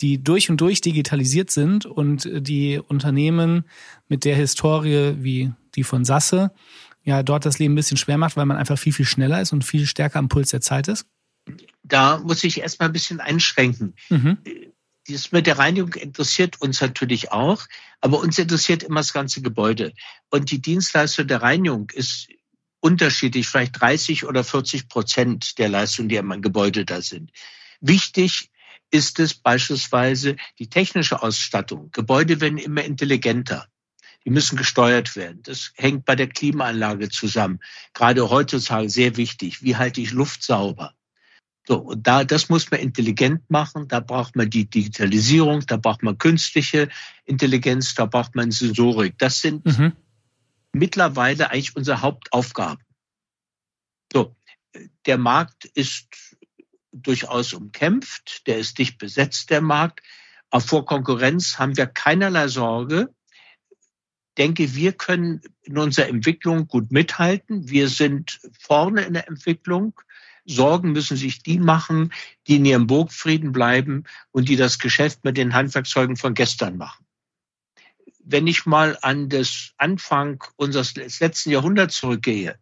die 0.02 0.22
durch 0.22 0.50
und 0.50 0.60
durch 0.60 0.80
digitalisiert 0.80 1.50
sind 1.50 1.86
und 1.86 2.28
die 2.30 2.78
Unternehmen 2.78 3.64
mit 4.08 4.24
der 4.24 4.36
Historie 4.36 5.14
wie 5.18 5.52
die 5.74 5.84
von 5.84 6.04
Sasse 6.04 6.50
ja 7.04 7.22
dort 7.22 7.44
das 7.44 7.58
Leben 7.58 7.74
ein 7.74 7.76
bisschen 7.76 7.96
schwer 7.96 8.18
macht, 8.18 8.36
weil 8.36 8.46
man 8.46 8.56
einfach 8.56 8.78
viel, 8.78 8.92
viel 8.92 9.06
schneller 9.06 9.40
ist 9.40 9.52
und 9.52 9.64
viel 9.64 9.86
stärker 9.86 10.18
am 10.18 10.28
Puls 10.28 10.50
der 10.50 10.60
Zeit 10.60 10.88
ist? 10.88 11.06
Da 11.82 12.18
muss 12.18 12.44
ich 12.44 12.60
erstmal 12.60 12.88
ein 12.88 12.92
bisschen 12.92 13.20
einschränken. 13.20 13.94
Mhm. 14.08 14.38
Dieses 15.08 15.32
mit 15.32 15.46
der 15.46 15.58
Reinigung 15.58 15.94
interessiert 15.94 16.60
uns 16.60 16.80
natürlich 16.80 17.32
auch, 17.32 17.64
aber 18.00 18.20
uns 18.20 18.38
interessiert 18.38 18.84
immer 18.84 19.00
das 19.00 19.12
ganze 19.12 19.42
Gebäude. 19.42 19.92
Und 20.30 20.52
die 20.52 20.62
Dienstleistung 20.62 21.26
der 21.26 21.42
Reinigung 21.42 21.90
ist 21.90 22.28
unterschiedlich, 22.78 23.48
vielleicht 23.48 23.80
30 23.80 24.24
oder 24.26 24.44
40 24.44 24.88
Prozent 24.88 25.58
der 25.58 25.68
Leistung, 25.68 26.08
die 26.08 26.18
am 26.18 26.40
Gebäude 26.40 26.84
da 26.84 27.02
sind. 27.02 27.32
Wichtig 27.80 28.51
ist 28.92 29.18
es 29.18 29.34
beispielsweise 29.34 30.36
die 30.58 30.68
technische 30.68 31.22
Ausstattung. 31.22 31.90
Gebäude 31.92 32.40
werden 32.40 32.58
immer 32.58 32.84
intelligenter. 32.84 33.66
Die 34.24 34.30
müssen 34.30 34.56
gesteuert 34.56 35.16
werden. 35.16 35.42
Das 35.42 35.72
hängt 35.74 36.04
bei 36.04 36.14
der 36.14 36.28
Klimaanlage 36.28 37.08
zusammen. 37.08 37.58
Gerade 37.94 38.30
heutzutage 38.30 38.88
sehr 38.88 39.16
wichtig. 39.16 39.62
Wie 39.62 39.76
halte 39.76 40.00
ich 40.00 40.12
Luft 40.12 40.44
sauber? 40.44 40.94
So, 41.66 41.78
und 41.78 42.06
da, 42.06 42.22
das 42.22 42.48
muss 42.48 42.70
man 42.70 42.80
intelligent 42.80 43.48
machen. 43.48 43.88
Da 43.88 44.00
braucht 44.00 44.36
man 44.36 44.50
die 44.50 44.68
Digitalisierung, 44.68 45.64
da 45.66 45.76
braucht 45.76 46.02
man 46.02 46.18
künstliche 46.18 46.88
Intelligenz, 47.24 47.94
da 47.94 48.06
braucht 48.06 48.34
man 48.34 48.50
Sensorik. 48.50 49.16
Das 49.18 49.40
sind 49.40 49.64
mhm. 49.64 49.92
mittlerweile 50.72 51.50
eigentlich 51.50 51.74
unsere 51.74 52.02
Hauptaufgaben. 52.02 52.84
So, 54.12 54.36
der 55.06 55.18
Markt 55.18 55.64
ist 55.64 56.31
durchaus 56.92 57.52
umkämpft, 57.52 58.46
der 58.46 58.58
ist 58.58 58.78
dicht 58.78 58.98
besetzt, 58.98 59.50
der 59.50 59.60
Markt. 59.60 60.02
Aber 60.50 60.62
vor 60.62 60.84
Konkurrenz 60.84 61.58
haben 61.58 61.76
wir 61.76 61.86
keinerlei 61.86 62.48
Sorge. 62.48 63.12
Denke, 64.38 64.74
wir 64.74 64.92
können 64.92 65.40
in 65.62 65.78
unserer 65.78 66.08
Entwicklung 66.08 66.68
gut 66.68 66.90
mithalten. 66.90 67.68
Wir 67.68 67.88
sind 67.88 68.40
vorne 68.58 69.02
in 69.02 69.14
der 69.14 69.28
Entwicklung. 69.28 69.98
Sorgen 70.44 70.92
müssen 70.92 71.16
sich 71.16 71.42
die 71.42 71.58
machen, 71.58 72.12
die 72.46 72.56
in 72.56 72.64
ihrem 72.64 72.86
Burgfrieden 72.86 73.52
bleiben 73.52 74.04
und 74.30 74.48
die 74.48 74.56
das 74.56 74.78
Geschäft 74.78 75.24
mit 75.24 75.36
den 75.36 75.54
Handwerkszeugen 75.54 76.16
von 76.16 76.34
gestern 76.34 76.76
machen. 76.76 77.06
Wenn 78.24 78.46
ich 78.46 78.66
mal 78.66 78.98
an 79.02 79.28
das 79.28 79.72
Anfang 79.78 80.42
unseres 80.56 80.94
letzten 80.94 81.50
Jahrhunderts 81.50 81.96
zurückgehe, 81.96 82.58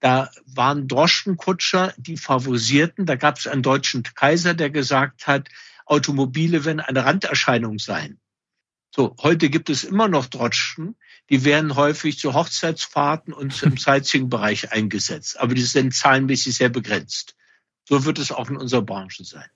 da 0.00 0.30
waren 0.46 0.88
Droschenkutscher, 0.88 1.92
die 1.96 2.16
favorisierten. 2.16 3.06
Da 3.06 3.16
gab 3.16 3.38
es 3.38 3.46
einen 3.46 3.62
deutschen 3.62 4.02
Kaiser, 4.02 4.54
der 4.54 4.70
gesagt 4.70 5.26
hat, 5.26 5.48
Automobile 5.86 6.64
werden 6.64 6.80
eine 6.80 7.04
Randerscheinung 7.04 7.78
sein. 7.78 8.18
So, 8.94 9.16
heute 9.22 9.50
gibt 9.50 9.70
es 9.70 9.84
immer 9.84 10.08
noch 10.08 10.26
Droschen, 10.26 10.96
die 11.30 11.44
werden 11.44 11.76
häufig 11.76 12.18
zu 12.18 12.34
Hochzeitsfahrten 12.34 13.32
und 13.32 13.62
im 13.62 13.76
Sightseeing-Bereich 13.76 14.72
eingesetzt. 14.72 15.38
Aber 15.38 15.54
die 15.54 15.62
sind 15.62 15.94
zahlenmäßig 15.94 16.56
sehr 16.56 16.68
begrenzt. 16.68 17.36
So 17.88 18.04
wird 18.04 18.18
es 18.18 18.32
auch 18.32 18.48
in 18.50 18.56
unserer 18.56 18.82
Branche 18.82 19.24
sein. 19.24 19.48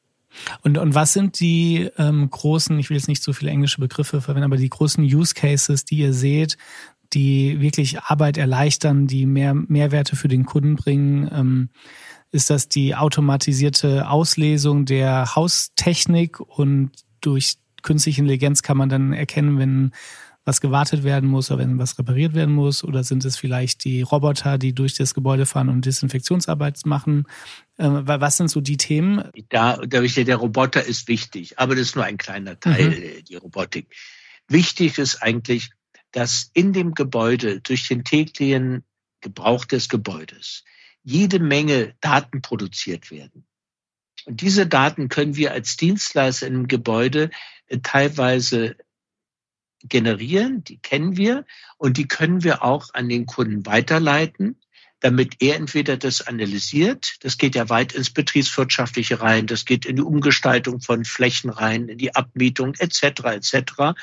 Und, 0.62 0.78
und 0.78 0.94
was 0.94 1.12
sind 1.12 1.40
die 1.40 1.90
ähm, 1.99 2.30
großen, 2.30 2.78
ich 2.78 2.88
will 2.88 2.96
jetzt 2.96 3.08
nicht 3.08 3.22
so 3.22 3.32
viele 3.32 3.50
englische 3.50 3.80
Begriffe 3.80 4.20
verwenden, 4.20 4.44
aber 4.44 4.56
die 4.56 4.70
großen 4.70 5.04
Use 5.04 5.34
Cases, 5.34 5.84
die 5.84 5.99
ihr 5.99 6.14
seht, 6.14 6.56
die 7.12 7.61
wirklich 7.61 8.00
Arbeit 8.00 8.37
erleichtern, 8.37 9.07
die 9.07 9.26
mehr 9.26 9.54
Mehrwerte 9.54 10.16
für 10.16 10.28
den 10.28 10.47
Kunden 10.47 10.76
bringen? 10.76 11.31
Ähm, 11.33 11.69
ist 12.31 12.49
das 12.49 12.69
die 12.69 12.95
automatisierte 12.95 14.09
Auslesung 14.09 14.87
der 14.87 15.35
Haustechnik 15.35 16.40
und 16.40 16.90
durch 17.21 17.57
künstliche 17.83 18.21
Intelligenz 18.21 18.62
kann 18.62 18.76
man 18.76 18.88
dann 18.88 19.12
erkennen, 19.12 19.59
wenn 19.59 19.92
was 20.45 20.61
gewartet 20.61 21.04
werden 21.04 21.28
muss 21.28 21.50
oder 21.50 21.61
wenn 21.61 21.78
was 21.78 21.99
repariert 21.99 22.35
werden 22.35 22.54
muss? 22.54 22.83
Oder 22.83 23.04
sind 23.04 23.25
es 23.25 23.37
vielleicht 23.37 23.85
die 23.85 24.02
Roboter, 24.02 24.59
die 24.59 24.75
durch 24.75 24.95
das 24.95 25.14
Gebäude 25.14 25.47
fahren 25.47 25.69
und 25.69 25.87
Desinfektionsarbeit 25.87 26.85
machen? 26.85 27.26
Äh, 27.78 27.88
was 27.88 28.38
sind 28.38 28.49
so 28.49 28.61
die 28.61 28.76
Themen? 28.76 29.23
Da, 29.50 29.76
da 29.76 30.00
der 30.00 30.37
Roboter 30.37 30.85
ist 30.85 31.07
wichtig, 31.07 31.59
aber 31.59 31.76
das 31.76 31.88
ist 31.88 31.97
nur 31.97 32.04
ein 32.04 32.19
kleiner 32.19 32.59
Teil, 32.59 32.90
mhm. 32.90 33.25
die 33.25 33.37
Robotik. 33.37 33.95
Wichtig 34.49 34.99
ist 34.99 35.23
eigentlich, 35.23 35.71
dass 36.12 36.50
in 36.54 36.73
dem 36.73 36.95
Gebäude 36.95 37.61
durch 37.61 37.88
den 37.88 38.04
täglichen 38.04 38.85
Gebrauch 39.21 39.64
des 39.64 39.88
Gebäudes 39.88 40.64
jede 41.02 41.40
Menge 41.40 41.95
Daten 42.00 42.42
produziert 42.42 43.11
werden. 43.11 43.45
Und 44.25 44.40
diese 44.40 44.66
Daten 44.66 45.09
können 45.09 45.37
wir 45.37 45.52
als 45.52 45.76
Dienstleister 45.76 46.47
im 46.47 46.69
Gebäude 46.69 47.31
äh, 47.66 47.78
teilweise 47.83 48.76
generieren, 49.85 50.62
die 50.62 50.78
kennen 50.78 51.16
wir 51.16 51.45
und 51.76 51.97
die 51.97 52.07
können 52.07 52.45
wir 52.45 52.62
auch 52.62 52.90
an 52.92 53.09
den 53.09 53.26
Kunden 53.26 53.66
weiterleiten, 53.66 54.61
damit 55.00 55.42
er 55.42 55.57
entweder 55.57 55.97
das 55.97 56.21
analysiert, 56.21 57.16
das 57.23 57.37
geht 57.37 57.57
ja 57.57 57.69
weit 57.69 57.92
ins 57.92 58.11
Betriebswirtschaftliche 58.11 59.21
rein, 59.21 59.49
das 59.49 59.64
geht 59.64 59.85
in 59.85 59.97
die 59.97 60.02
Umgestaltung 60.02 60.81
von 60.81 61.04
Flächen 61.04 61.50
rein, 61.50 61.88
in 61.88 61.99
die 61.99 62.14
Abmietung 62.14 62.75
etc. 62.75 63.02
etc. 63.25 63.99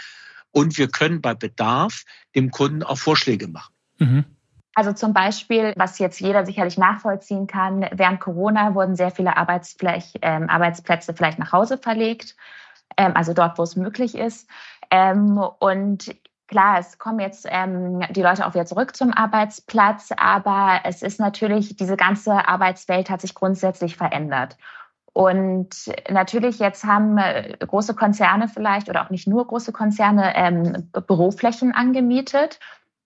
Und 0.51 0.77
wir 0.77 0.89
können 0.89 1.21
bei 1.21 1.33
Bedarf 1.33 2.03
dem 2.35 2.51
Kunden 2.51 2.83
auch 2.83 2.97
Vorschläge 2.97 3.47
machen. 3.47 3.73
Mhm. 3.97 4.25
Also 4.75 4.93
zum 4.93 5.13
Beispiel, 5.13 5.73
was 5.75 5.99
jetzt 5.99 6.21
jeder 6.21 6.45
sicherlich 6.45 6.77
nachvollziehen 6.77 7.47
kann, 7.47 7.85
während 7.91 8.21
Corona 8.21 8.75
wurden 8.75 8.95
sehr 8.95 9.11
viele 9.11 9.35
Arbeitsfläch, 9.35 10.13
äh, 10.21 10.27
Arbeitsplätze 10.47 11.13
vielleicht 11.13 11.37
nach 11.37 11.51
Hause 11.51 11.77
verlegt, 11.77 12.35
ähm, 12.95 13.11
also 13.15 13.33
dort, 13.33 13.57
wo 13.57 13.63
es 13.63 13.75
möglich 13.75 14.15
ist. 14.15 14.47
Ähm, 14.89 15.37
und 15.37 16.15
klar, 16.47 16.79
es 16.79 16.97
kommen 16.97 17.19
jetzt 17.19 17.45
ähm, 17.49 18.01
die 18.11 18.21
Leute 18.21 18.45
auch 18.45 18.53
wieder 18.53 18.65
zurück 18.65 18.95
zum 18.95 19.11
Arbeitsplatz, 19.13 20.11
aber 20.15 20.81
es 20.85 21.01
ist 21.01 21.19
natürlich, 21.19 21.75
diese 21.75 21.97
ganze 21.97 22.47
Arbeitswelt 22.47 23.09
hat 23.09 23.21
sich 23.21 23.35
grundsätzlich 23.35 23.97
verändert. 23.97 24.57
Und 25.19 25.91
natürlich 26.09 26.59
jetzt 26.59 26.85
haben 26.85 27.17
äh, 27.17 27.57
große 27.59 27.93
Konzerne 27.93 28.47
vielleicht 28.47 28.87
oder 28.87 29.03
auch 29.03 29.09
nicht 29.09 29.27
nur 29.27 29.45
große 29.45 29.73
Konzerne 29.73 30.33
ähm, 30.33 30.89
Büroflächen 30.93 31.73
angemietet 31.73 32.57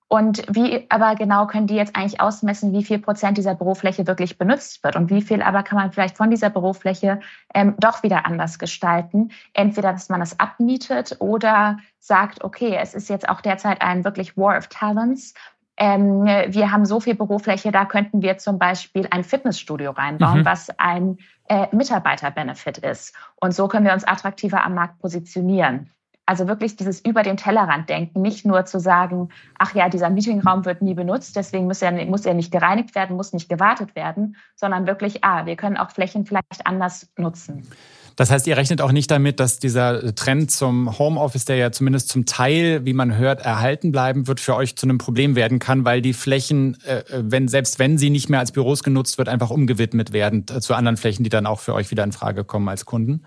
und 0.09 0.43
wie 0.47 0.85
aber 0.89 1.15
genau 1.15 1.47
können 1.47 1.65
die 1.65 1.73
jetzt 1.73 1.95
eigentlich 1.95 2.21
ausmessen, 2.21 2.71
wie 2.71 2.83
viel 2.83 2.99
Prozent 2.99 3.39
dieser 3.39 3.55
Bürofläche 3.55 4.05
wirklich 4.05 4.37
benutzt 4.37 4.83
wird 4.83 4.95
und 4.95 5.09
wie 5.09 5.23
viel 5.23 5.41
aber 5.41 5.63
kann 5.63 5.79
man 5.79 5.91
vielleicht 5.91 6.15
von 6.15 6.29
dieser 6.29 6.51
Bürofläche 6.51 7.19
ähm, 7.51 7.73
doch 7.79 8.03
wieder 8.03 8.27
anders 8.27 8.59
gestalten? 8.59 9.31
Entweder, 9.55 9.91
dass 9.91 10.09
man 10.09 10.19
das 10.19 10.39
abmietet 10.39 11.15
oder 11.17 11.79
sagt, 11.97 12.43
okay, 12.43 12.77
es 12.79 12.93
ist 12.93 13.09
jetzt 13.09 13.27
auch 13.27 13.41
derzeit 13.41 13.81
ein 13.81 14.03
wirklich 14.03 14.37
War 14.37 14.55
of 14.55 14.67
Talents. 14.67 15.33
Ähm, 15.77 16.25
wir 16.25 16.71
haben 16.71 16.85
so 16.85 16.99
viel 16.99 17.15
Bürofläche, 17.15 17.71
da 17.71 17.85
könnten 17.85 18.21
wir 18.21 18.37
zum 18.37 18.59
Beispiel 18.59 19.07
ein 19.09 19.23
Fitnessstudio 19.23 19.91
reinbauen, 19.91 20.41
mhm. 20.41 20.45
was 20.45 20.69
ein 20.77 21.17
äh, 21.47 21.67
Mitarbeiterbenefit 21.75 22.77
ist. 22.79 23.15
Und 23.41 23.53
so 23.53 23.67
können 23.67 23.85
wir 23.85 23.93
uns 23.93 24.03
attraktiver 24.03 24.63
am 24.63 24.75
Markt 24.75 24.99
positionieren. 24.99 25.89
Also 26.25 26.47
wirklich 26.47 26.77
dieses 26.77 27.01
über 27.01 27.21
den 27.21 27.35
Tellerrand 27.35 27.89
denken, 27.89 28.21
nicht 28.21 28.45
nur 28.45 28.63
zu 28.65 28.79
sagen, 28.79 29.29
ach 29.59 29.75
ja, 29.75 29.89
dieser 29.89 30.09
Meetingraum 30.09 30.63
wird 30.63 30.81
nie 30.81 30.93
benutzt, 30.93 31.35
deswegen 31.35 31.65
muss 31.65 31.81
er, 31.81 31.91
muss 32.05 32.25
er 32.25 32.33
nicht 32.33 32.51
gereinigt 32.51 32.95
werden, 32.95 33.17
muss 33.17 33.33
nicht 33.33 33.49
gewartet 33.49 33.93
werden, 33.95 34.37
sondern 34.55 34.87
wirklich, 34.87 35.23
ah, 35.25 35.45
wir 35.45 35.57
können 35.57 35.75
auch 35.75 35.91
Flächen 35.91 36.25
vielleicht 36.25 36.65
anders 36.65 37.11
nutzen. 37.17 37.67
Das 38.15 38.29
heißt, 38.31 38.47
ihr 38.47 38.57
rechnet 38.57 38.81
auch 38.81 38.91
nicht 38.91 39.09
damit, 39.09 39.39
dass 39.39 39.59
dieser 39.59 40.13
Trend 40.15 40.51
zum 40.51 40.97
Homeoffice, 40.99 41.45
der 41.45 41.55
ja 41.55 41.71
zumindest 41.71 42.09
zum 42.09 42.25
Teil, 42.25 42.85
wie 42.85 42.93
man 42.93 43.17
hört, 43.17 43.41
erhalten 43.41 43.91
bleiben 43.91 44.27
wird, 44.27 44.39
für 44.39 44.55
euch 44.55 44.75
zu 44.75 44.85
einem 44.85 44.97
Problem 44.97 45.35
werden 45.35 45.59
kann, 45.59 45.85
weil 45.85 46.01
die 46.01 46.13
Flächen, 46.13 46.81
äh, 46.83 47.03
wenn, 47.09 47.47
selbst 47.47 47.79
wenn 47.79 47.97
sie 47.97 48.09
nicht 48.09 48.29
mehr 48.29 48.39
als 48.39 48.51
Büros 48.51 48.83
genutzt 48.83 49.17
wird, 49.17 49.29
einfach 49.29 49.49
umgewidmet 49.49 50.13
werden 50.13 50.45
zu 50.47 50.73
anderen 50.73 50.97
Flächen, 50.97 51.23
die 51.23 51.29
dann 51.29 51.45
auch 51.45 51.59
für 51.59 51.73
euch 51.73 51.91
wieder 51.91 52.03
in 52.03 52.11
Frage 52.11 52.43
kommen 52.43 52.69
als 52.69 52.85
Kunden? 52.85 53.23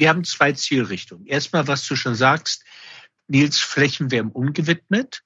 wir 0.00 0.08
haben 0.08 0.24
zwei 0.24 0.52
Zielrichtungen. 0.52 1.26
Erstmal, 1.26 1.68
was 1.68 1.86
du 1.86 1.94
schon 1.94 2.14
sagst, 2.16 2.64
Nils, 3.28 3.58
Flächen 3.58 4.10
werden 4.10 4.32
umgewidmet. 4.32 5.22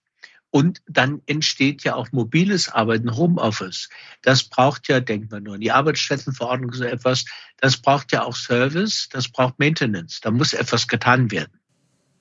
Und 0.54 0.82
dann 0.86 1.20
entsteht 1.26 1.82
ja 1.82 1.96
auch 1.96 2.12
mobiles 2.12 2.68
Arbeiten, 2.68 3.16
Homeoffice. 3.16 3.88
Das 4.22 4.44
braucht 4.44 4.86
ja, 4.86 5.00
denken 5.00 5.32
wir 5.32 5.40
nur 5.40 5.54
an 5.54 5.60
die 5.60 5.72
Arbeitsstättenverordnung 5.72 6.72
so 6.72 6.84
etwas, 6.84 7.24
das 7.56 7.76
braucht 7.76 8.12
ja 8.12 8.22
auch 8.22 8.36
Service, 8.36 9.08
das 9.10 9.28
braucht 9.28 9.58
Maintenance. 9.58 10.20
Da 10.20 10.30
muss 10.30 10.52
etwas 10.52 10.86
getan 10.86 11.32
werden. 11.32 11.58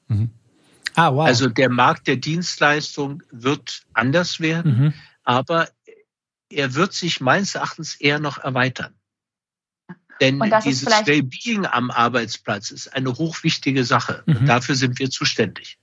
Mhm. 0.07 0.31
Ah, 0.95 1.13
wow. 1.13 1.27
Also 1.27 1.47
der 1.47 1.69
Markt 1.69 2.07
der 2.07 2.15
Dienstleistung 2.15 3.21
wird 3.29 3.83
anders 3.93 4.39
werden, 4.39 4.77
mhm. 4.79 4.93
aber 5.23 5.69
er 6.49 6.73
wird 6.73 6.93
sich 6.93 7.21
meines 7.21 7.53
Erachtens 7.53 7.93
eher 7.93 8.17
noch 8.17 8.39
erweitern. 8.39 8.95
Denn 10.21 10.41
dieses 10.65 10.87
Wellbeing 10.87 11.67
am 11.67 11.91
Arbeitsplatz 11.91 12.71
ist 12.71 12.95
eine 12.95 13.13
hochwichtige 13.13 13.83
Sache. 13.83 14.23
Mhm. 14.25 14.37
Und 14.37 14.45
dafür 14.47 14.73
sind 14.73 14.97
wir 14.97 15.11
zuständig. 15.11 15.77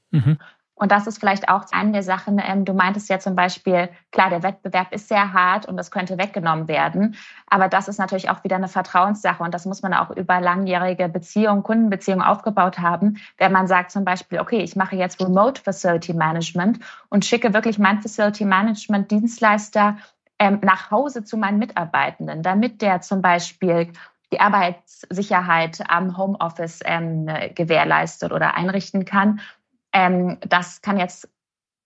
Und 0.81 0.91
das 0.91 1.07
ist 1.07 1.21
vielleicht 1.21 1.51
auch 1.51 1.67
eine 1.73 1.93
der 1.93 2.03
Sachen. 2.03 2.41
Ähm, 2.43 2.65
du 2.65 2.73
meintest 2.73 3.11
ja 3.11 3.19
zum 3.19 3.37
Beispiel, 3.37 3.91
klar, 4.13 4.31
der 4.31 4.43
Wettbewerb 4.43 4.93
ist 4.95 5.09
sehr 5.09 5.35
hart 5.35 5.67
und 5.67 5.77
das 5.77 5.91
könnte 5.91 6.17
weggenommen 6.17 6.69
werden. 6.69 7.17
Aber 7.49 7.69
das 7.69 7.87
ist 7.87 7.99
natürlich 7.99 8.31
auch 8.31 8.45
wieder 8.45 8.57
eine 8.57 8.67
Vertrauenssache 8.67 9.43
und 9.43 9.53
das 9.53 9.67
muss 9.67 9.83
man 9.83 9.93
auch 9.93 10.09
über 10.09 10.41
langjährige 10.41 11.11
Beziehungen, 11.11 11.63
Kundenbeziehungen 11.63 12.25
aufgebaut 12.25 12.79
haben. 12.79 13.19
Wenn 13.37 13.53
man 13.53 13.67
sagt 13.67 13.91
zum 13.91 14.07
Beispiel, 14.07 14.41
okay, 14.41 14.63
ich 14.63 14.75
mache 14.75 14.97
jetzt 14.97 15.21
Remote 15.21 15.61
Facility 15.61 16.15
Management 16.15 16.81
und 17.11 17.27
schicke 17.27 17.53
wirklich 17.53 17.79
mein 17.79 18.01
Facility 18.01 18.47
Management 18.47 19.11
Dienstleister 19.11 19.99
ähm, 20.39 20.61
nach 20.63 20.91
Hause 20.91 21.25
zu 21.25 21.37
meinen 21.37 21.59
Mitarbeitenden, 21.59 22.43
damit 22.43 22.81
der 22.81 23.03
zum 23.03 23.21
Beispiel 23.21 23.93
die 24.33 24.41
Arbeitssicherheit 24.41 25.83
am 25.89 26.17
Homeoffice 26.17 26.81
ähm, 26.85 27.29
gewährleistet 27.55 28.33
oder 28.33 28.55
einrichten 28.55 29.05
kann. 29.05 29.41
Ähm, 29.93 30.39
das 30.41 30.83
kann 30.83 30.99
jetzt 30.99 31.29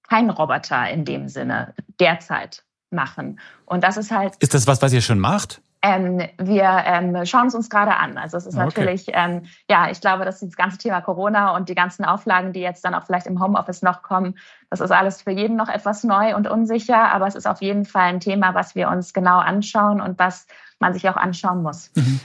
kein 0.08 0.30
Roboter 0.30 0.88
in 0.90 1.04
dem 1.04 1.28
Sinne 1.28 1.74
derzeit 2.00 2.64
machen. 2.90 3.40
Und 3.66 3.84
das 3.84 3.96
ist 3.96 4.10
halt. 4.10 4.36
Ist 4.36 4.54
das 4.54 4.66
was, 4.66 4.82
was 4.82 4.92
ihr 4.92 5.02
schon 5.02 5.18
macht? 5.18 5.60
Ähm, 5.86 6.22
wir 6.38 6.82
ähm, 6.86 7.26
schauen 7.26 7.48
es 7.48 7.54
uns 7.54 7.68
gerade 7.68 7.96
an. 7.96 8.16
Also 8.16 8.38
es 8.38 8.46
ist 8.46 8.54
okay. 8.54 8.64
natürlich, 8.64 9.04
ähm, 9.08 9.42
ja, 9.68 9.90
ich 9.90 10.00
glaube, 10.00 10.24
dass 10.24 10.40
das 10.40 10.56
ganze 10.56 10.78
Thema 10.78 11.02
Corona 11.02 11.54
und 11.54 11.68
die 11.68 11.74
ganzen 11.74 12.06
Auflagen, 12.06 12.54
die 12.54 12.60
jetzt 12.60 12.86
dann 12.86 12.94
auch 12.94 13.04
vielleicht 13.04 13.26
im 13.26 13.38
Homeoffice 13.38 13.82
noch 13.82 14.00
kommen, 14.00 14.38
das 14.70 14.80
ist 14.80 14.90
alles 14.90 15.20
für 15.20 15.32
jeden 15.32 15.56
noch 15.56 15.68
etwas 15.68 16.02
neu 16.02 16.34
und 16.36 16.48
unsicher. 16.48 17.12
Aber 17.12 17.26
es 17.26 17.34
ist 17.34 17.46
auf 17.46 17.60
jeden 17.60 17.84
Fall 17.84 18.04
ein 18.04 18.20
Thema, 18.20 18.54
was 18.54 18.74
wir 18.74 18.88
uns 18.88 19.12
genau 19.12 19.38
anschauen 19.38 20.00
und 20.00 20.18
was 20.18 20.46
man 20.78 20.94
sich 20.94 21.06
auch 21.10 21.16
anschauen 21.16 21.62
muss. 21.62 21.90
Mhm. 21.94 22.20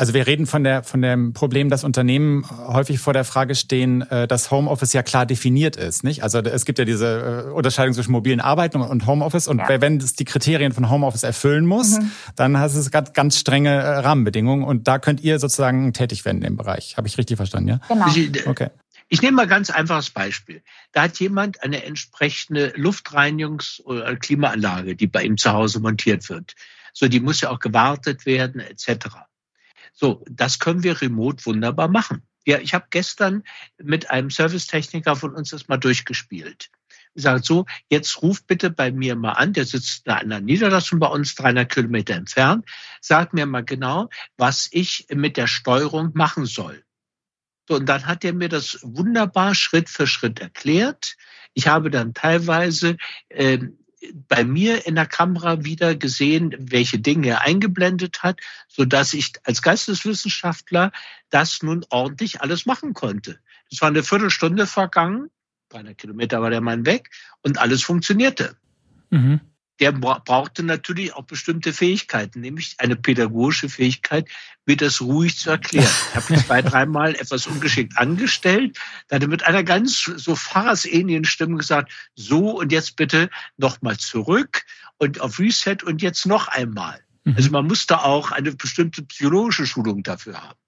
Also 0.00 0.14
wir 0.14 0.26
reden 0.26 0.46
von, 0.46 0.64
der, 0.64 0.82
von 0.82 1.02
dem 1.02 1.34
Problem, 1.34 1.68
dass 1.68 1.84
Unternehmen 1.84 2.46
häufig 2.48 3.00
vor 3.00 3.12
der 3.12 3.26
Frage 3.26 3.54
stehen, 3.54 4.00
äh, 4.10 4.26
dass 4.26 4.50
Homeoffice 4.50 4.94
ja 4.94 5.02
klar 5.02 5.26
definiert 5.26 5.76
ist. 5.76 6.04
Nicht? 6.04 6.22
Also 6.22 6.38
es 6.38 6.64
gibt 6.64 6.78
ja 6.78 6.86
diese 6.86 7.44
äh, 7.48 7.52
Unterscheidung 7.52 7.92
zwischen 7.92 8.12
mobilen 8.12 8.40
Arbeiten 8.40 8.80
und 8.80 9.06
Homeoffice. 9.06 9.46
Und 9.46 9.58
ja. 9.58 9.80
wenn 9.82 9.98
es 9.98 10.14
die 10.14 10.24
Kriterien 10.24 10.72
von 10.72 10.88
Homeoffice 10.88 11.22
erfüllen 11.22 11.66
muss, 11.66 11.98
mhm. 11.98 12.12
dann 12.34 12.56
hast 12.56 12.76
es 12.76 12.90
ganz, 12.90 13.12
ganz 13.12 13.38
strenge 13.38 13.68
äh, 13.68 13.98
Rahmenbedingungen. 13.98 14.64
Und 14.64 14.88
da 14.88 14.98
könnt 14.98 15.20
ihr 15.20 15.38
sozusagen 15.38 15.92
tätig 15.92 16.24
werden 16.24 16.40
im 16.40 16.56
Bereich. 16.56 16.96
Habe 16.96 17.06
ich 17.06 17.18
richtig 17.18 17.36
verstanden, 17.36 17.68
ja? 17.68 17.80
Genau. 17.88 18.06
Okay. 18.46 18.70
Ich 19.10 19.20
nehme 19.20 19.36
mal 19.36 19.48
ganz 19.48 19.68
einfaches 19.68 20.08
Beispiel. 20.08 20.62
Da 20.92 21.02
hat 21.02 21.20
jemand 21.20 21.62
eine 21.62 21.84
entsprechende 21.84 22.70
Luftreinigungs- 22.70 23.82
oder 23.82 24.16
Klimaanlage, 24.16 24.96
die 24.96 25.08
bei 25.08 25.24
ihm 25.24 25.36
zu 25.36 25.52
Hause 25.52 25.80
montiert 25.80 26.30
wird. 26.30 26.54
So, 26.94 27.06
die 27.06 27.20
muss 27.20 27.42
ja 27.42 27.50
auch 27.50 27.58
gewartet 27.58 28.24
werden, 28.24 28.60
etc. 28.60 29.08
So, 29.92 30.24
das 30.30 30.58
können 30.58 30.82
wir 30.82 31.00
remote 31.00 31.44
wunderbar 31.46 31.88
machen. 31.88 32.22
Ja, 32.46 32.58
ich 32.58 32.74
habe 32.74 32.86
gestern 32.90 33.44
mit 33.78 34.10
einem 34.10 34.30
Servicetechniker 34.30 35.14
von 35.14 35.34
uns 35.34 35.50
das 35.50 35.68
mal 35.68 35.76
durchgespielt. 35.76 36.70
Ich 37.14 37.22
sage 37.22 37.42
so, 37.44 37.66
jetzt 37.88 38.22
ruft 38.22 38.46
bitte 38.46 38.70
bei 38.70 38.92
mir 38.92 39.16
mal 39.16 39.32
an, 39.32 39.52
der 39.52 39.66
sitzt 39.66 40.06
in 40.06 40.12
einer 40.12 40.40
Niederlassung 40.40 41.00
bei 41.00 41.08
uns, 41.08 41.34
300 41.34 41.70
Kilometer 41.70 42.14
entfernt, 42.14 42.64
sagt 43.00 43.34
mir 43.34 43.46
mal 43.46 43.64
genau, 43.64 44.08
was 44.36 44.68
ich 44.70 45.06
mit 45.12 45.36
der 45.36 45.48
Steuerung 45.48 46.10
machen 46.14 46.46
soll. 46.46 46.84
So, 47.68 47.76
und 47.76 47.86
dann 47.86 48.06
hat 48.06 48.24
er 48.24 48.32
mir 48.32 48.48
das 48.48 48.78
wunderbar 48.82 49.54
Schritt 49.54 49.88
für 49.88 50.06
Schritt 50.06 50.40
erklärt. 50.40 51.16
Ich 51.54 51.68
habe 51.68 51.90
dann 51.90 52.14
teilweise 52.14 52.96
äh, 53.28 53.58
bei 54.28 54.44
mir 54.44 54.86
in 54.86 54.94
der 54.94 55.06
Kamera 55.06 55.64
wieder 55.64 55.94
gesehen, 55.94 56.54
welche 56.58 56.98
Dinge 56.98 57.28
er 57.28 57.40
eingeblendet 57.42 58.22
hat, 58.22 58.40
so 58.68 58.84
dass 58.84 59.12
ich 59.12 59.32
als 59.44 59.62
Geisteswissenschaftler 59.62 60.92
das 61.28 61.62
nun 61.62 61.84
ordentlich 61.90 62.40
alles 62.40 62.66
machen 62.66 62.94
konnte. 62.94 63.38
Es 63.70 63.80
war 63.80 63.88
eine 63.88 64.02
Viertelstunde 64.02 64.66
vergangen, 64.66 65.30
300 65.68 65.98
Kilometer 65.98 66.42
war 66.42 66.50
der 66.50 66.60
Mann 66.60 66.86
weg 66.86 67.10
und 67.42 67.58
alles 67.58 67.82
funktionierte. 67.82 68.56
Mhm 69.10 69.40
der 69.80 69.92
brauchte 69.92 70.62
natürlich 70.62 71.14
auch 71.14 71.24
bestimmte 71.24 71.72
Fähigkeiten, 71.72 72.40
nämlich 72.40 72.74
eine 72.78 72.96
pädagogische 72.96 73.68
Fähigkeit, 73.68 74.28
mir 74.66 74.76
das 74.76 75.00
ruhig 75.00 75.38
zu 75.38 75.50
erklären. 75.50 75.90
Ich 76.10 76.16
habe 76.16 76.42
zwei, 76.42 76.62
dreimal 76.62 77.14
etwas 77.14 77.46
ungeschickt 77.46 77.96
angestellt, 77.96 78.78
da 79.08 79.16
hat 79.16 79.22
er 79.22 79.28
mit 79.28 79.44
einer 79.46 79.64
ganz 79.64 80.02
so 80.04 80.36
Pfarrersähnlichen 80.36 81.24
Stimme 81.24 81.56
gesagt, 81.56 81.92
so 82.14 82.58
und 82.58 82.70
jetzt 82.72 82.96
bitte 82.96 83.30
nochmal 83.56 83.96
zurück 83.96 84.64
und 84.98 85.20
auf 85.20 85.38
Reset 85.38 85.78
und 85.82 86.02
jetzt 86.02 86.26
noch 86.26 86.48
einmal. 86.48 87.00
Mhm. 87.24 87.36
Also 87.36 87.50
man 87.50 87.66
musste 87.66 88.04
auch 88.04 88.32
eine 88.32 88.52
bestimmte 88.52 89.02
psychologische 89.02 89.66
Schulung 89.66 90.02
dafür 90.02 90.42
haben. 90.42 90.59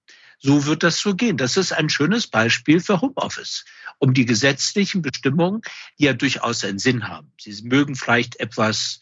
So 0.43 0.65
wird 0.65 0.83
das 0.83 0.99
so 0.99 1.15
gehen. 1.15 1.37
Das 1.37 1.55
ist 1.55 1.71
ein 1.71 1.89
schönes 1.89 2.27
Beispiel 2.27 2.81
für 2.81 2.99
Homeoffice, 2.99 3.63
um 3.97 4.13
die 4.13 4.25
gesetzlichen 4.25 5.01
Bestimmungen, 5.01 5.61
die 5.97 6.03
ja 6.03 6.13
durchaus 6.13 6.65
einen 6.65 6.79
Sinn 6.79 7.07
haben. 7.07 7.31
Sie 7.39 7.63
mögen 7.63 7.95
vielleicht 7.95 8.41
etwas 8.41 8.99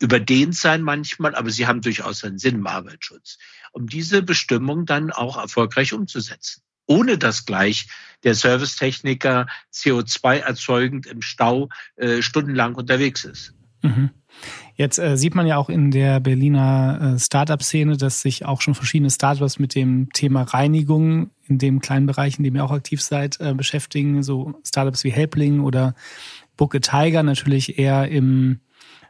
überdehnt 0.00 0.56
sein 0.56 0.80
manchmal, 0.80 1.34
aber 1.34 1.50
sie 1.50 1.66
haben 1.66 1.82
durchaus 1.82 2.24
einen 2.24 2.38
Sinn 2.38 2.56
im 2.56 2.66
Arbeitsschutz, 2.66 3.36
um 3.72 3.88
diese 3.88 4.22
Bestimmung 4.22 4.86
dann 4.86 5.10
auch 5.10 5.36
erfolgreich 5.36 5.92
umzusetzen 5.92 6.62
ohne 6.90 7.18
dass 7.18 7.44
gleich 7.44 7.86
der 8.24 8.34
Servicetechniker 8.34 9.46
CO2 9.74 10.38
erzeugend 10.38 11.04
im 11.04 11.20
Stau 11.20 11.68
äh, 11.96 12.22
stundenlang 12.22 12.76
unterwegs 12.76 13.24
ist. 13.24 13.52
Mhm. 13.82 14.10
Jetzt 14.78 15.00
äh, 15.00 15.16
sieht 15.16 15.34
man 15.34 15.48
ja 15.48 15.56
auch 15.56 15.68
in 15.68 15.90
der 15.90 16.20
Berliner 16.20 17.14
äh, 17.16 17.18
Startup-Szene, 17.18 17.96
dass 17.96 18.22
sich 18.22 18.46
auch 18.46 18.60
schon 18.60 18.76
verschiedene 18.76 19.10
Startups 19.10 19.58
mit 19.58 19.74
dem 19.74 20.12
Thema 20.12 20.42
Reinigung 20.42 21.30
in 21.48 21.58
dem 21.58 21.80
kleinen 21.80 22.06
Bereich, 22.06 22.38
in 22.38 22.44
dem 22.44 22.54
ihr 22.54 22.64
auch 22.64 22.70
aktiv 22.70 23.02
seid, 23.02 23.40
äh, 23.40 23.54
beschäftigen. 23.54 24.22
So 24.22 24.54
Startups 24.64 25.02
wie 25.02 25.10
Helpling 25.10 25.62
oder 25.62 25.96
Booke 26.56 26.80
Tiger 26.80 27.24
natürlich 27.24 27.76
eher 27.76 28.08
im 28.08 28.60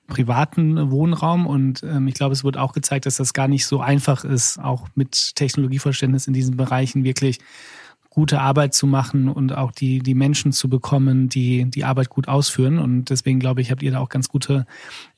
privaten 0.06 0.90
Wohnraum. 0.90 1.46
Und 1.46 1.82
ähm, 1.82 2.08
ich 2.08 2.14
glaube, 2.14 2.32
es 2.32 2.44
wird 2.44 2.56
auch 2.56 2.72
gezeigt, 2.72 3.04
dass 3.04 3.16
das 3.16 3.34
gar 3.34 3.46
nicht 3.46 3.66
so 3.66 3.82
einfach 3.82 4.24
ist, 4.24 4.58
auch 4.58 4.88
mit 4.94 5.36
Technologieverständnis 5.36 6.26
in 6.26 6.32
diesen 6.32 6.56
Bereichen 6.56 7.04
wirklich 7.04 7.40
gute 8.10 8.40
Arbeit 8.40 8.74
zu 8.74 8.86
machen 8.86 9.28
und 9.28 9.52
auch 9.52 9.70
die, 9.70 10.00
die 10.00 10.14
Menschen 10.14 10.52
zu 10.52 10.68
bekommen, 10.68 11.28
die 11.28 11.66
die 11.70 11.84
Arbeit 11.84 12.08
gut 12.08 12.28
ausführen. 12.28 12.78
Und 12.78 13.10
deswegen 13.10 13.38
glaube 13.38 13.60
ich, 13.60 13.70
habt 13.70 13.82
ihr 13.82 13.92
da 13.92 14.00
auch 14.00 14.08
ganz 14.08 14.28
gute 14.28 14.66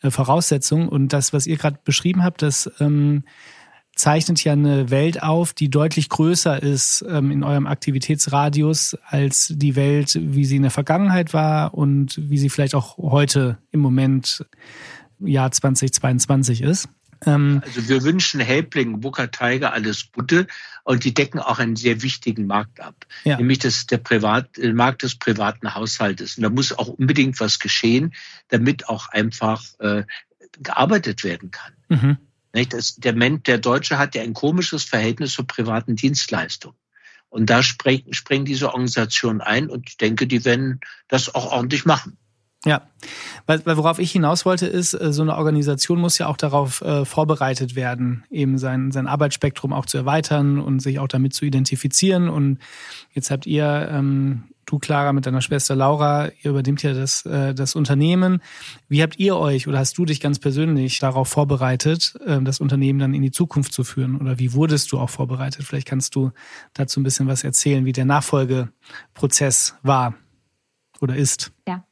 äh, 0.02 0.10
Voraussetzungen. 0.10 0.88
Und 0.88 1.12
das, 1.12 1.32
was 1.32 1.46
ihr 1.46 1.56
gerade 1.56 1.78
beschrieben 1.84 2.22
habt, 2.22 2.42
das 2.42 2.70
ähm, 2.80 3.24
zeichnet 3.94 4.42
ja 4.42 4.52
eine 4.52 4.90
Welt 4.90 5.22
auf, 5.22 5.52
die 5.52 5.70
deutlich 5.70 6.08
größer 6.08 6.62
ist 6.62 7.04
ähm, 7.08 7.30
in 7.30 7.44
eurem 7.44 7.66
Aktivitätsradius 7.66 8.96
als 9.06 9.52
die 9.54 9.76
Welt, 9.76 10.18
wie 10.20 10.44
sie 10.44 10.56
in 10.56 10.62
der 10.62 10.70
Vergangenheit 10.70 11.32
war 11.32 11.74
und 11.74 12.18
wie 12.18 12.38
sie 12.38 12.48
vielleicht 12.48 12.74
auch 12.74 12.96
heute 12.98 13.58
im 13.70 13.80
Moment 13.80 14.44
Jahr 15.20 15.50
2022 15.50 16.62
ist. 16.62 16.88
Ähm, 17.26 17.62
also 17.64 17.88
wir 17.88 18.02
wünschen 18.02 18.40
Helpling, 18.40 19.00
Booker 19.00 19.30
Tiger 19.30 19.72
alles 19.72 20.10
Gute 20.12 20.46
und 20.90 21.04
die 21.04 21.14
decken 21.14 21.38
auch 21.38 21.60
einen 21.60 21.76
sehr 21.76 22.02
wichtigen 22.02 22.48
Markt 22.48 22.80
ab, 22.80 23.06
ja. 23.22 23.36
nämlich 23.36 23.60
das 23.60 23.86
der 23.86 23.98
Privat, 23.98 24.56
der 24.56 24.74
Markt 24.74 25.04
des 25.04 25.14
privaten 25.14 25.72
Haushaltes. 25.72 26.36
Und 26.36 26.42
da 26.42 26.50
muss 26.50 26.76
auch 26.76 26.88
unbedingt 26.88 27.38
was 27.38 27.60
geschehen, 27.60 28.12
damit 28.48 28.88
auch 28.88 29.06
einfach 29.10 29.62
äh, 29.78 30.02
gearbeitet 30.58 31.22
werden 31.22 31.52
kann. 31.52 31.72
Mhm. 31.88 32.16
Das, 32.70 32.96
der 32.96 33.12
Mensch, 33.12 33.44
der 33.44 33.58
Deutsche 33.58 33.98
hat 33.98 34.16
ja 34.16 34.22
ein 34.22 34.34
komisches 34.34 34.82
Verhältnis 34.82 35.34
zur 35.34 35.46
privaten 35.46 35.94
Dienstleistung. 35.94 36.74
Und 37.28 37.48
da 37.50 37.62
springen, 37.62 38.12
springen 38.12 38.44
diese 38.44 38.70
Organisationen 38.70 39.40
ein 39.40 39.70
und 39.70 39.88
ich 39.88 39.96
denke, 39.96 40.26
die 40.26 40.44
werden 40.44 40.80
das 41.06 41.32
auch 41.32 41.52
ordentlich 41.52 41.84
machen. 41.84 42.18
Ja, 42.66 42.82
weil, 43.46 43.64
weil 43.64 43.78
worauf 43.78 43.98
ich 43.98 44.12
hinaus 44.12 44.44
wollte, 44.44 44.66
ist, 44.66 44.92
äh, 44.92 45.12
so 45.12 45.22
eine 45.22 45.36
Organisation 45.36 45.98
muss 45.98 46.18
ja 46.18 46.26
auch 46.26 46.36
darauf 46.36 46.82
äh, 46.82 47.06
vorbereitet 47.06 47.74
werden, 47.74 48.24
eben 48.30 48.58
sein, 48.58 48.92
sein 48.92 49.06
Arbeitsspektrum 49.06 49.72
auch 49.72 49.86
zu 49.86 49.96
erweitern 49.96 50.60
und 50.60 50.80
sich 50.80 50.98
auch 50.98 51.08
damit 51.08 51.32
zu 51.32 51.46
identifizieren. 51.46 52.28
Und 52.28 52.58
jetzt 53.12 53.30
habt 53.30 53.46
ihr, 53.46 53.88
ähm, 53.90 54.44
du 54.66 54.78
Clara 54.78 55.14
mit 55.14 55.24
deiner 55.24 55.40
Schwester 55.40 55.74
Laura, 55.74 56.28
ihr 56.42 56.50
übernehmt 56.50 56.82
ja 56.82 56.92
das, 56.92 57.24
äh, 57.24 57.54
das 57.54 57.74
Unternehmen. 57.74 58.42
Wie 58.88 59.02
habt 59.02 59.18
ihr 59.18 59.36
euch 59.36 59.66
oder 59.66 59.78
hast 59.78 59.96
du 59.96 60.04
dich 60.04 60.20
ganz 60.20 60.38
persönlich 60.38 60.98
darauf 60.98 61.28
vorbereitet, 61.28 62.14
äh, 62.26 62.42
das 62.42 62.60
Unternehmen 62.60 62.98
dann 62.98 63.14
in 63.14 63.22
die 63.22 63.32
Zukunft 63.32 63.72
zu 63.72 63.84
führen? 63.84 64.20
Oder 64.20 64.38
wie 64.38 64.52
wurdest 64.52 64.92
du 64.92 64.98
auch 64.98 65.10
vorbereitet? 65.10 65.64
Vielleicht 65.64 65.88
kannst 65.88 66.14
du 66.14 66.30
dazu 66.74 67.00
ein 67.00 67.04
bisschen 67.04 67.26
was 67.26 67.42
erzählen, 67.42 67.86
wie 67.86 67.92
der 67.92 68.04
Nachfolgeprozess 68.04 69.76
war 69.82 70.14
oder 71.00 71.16
ist. 71.16 71.52
Ja. 71.66 71.84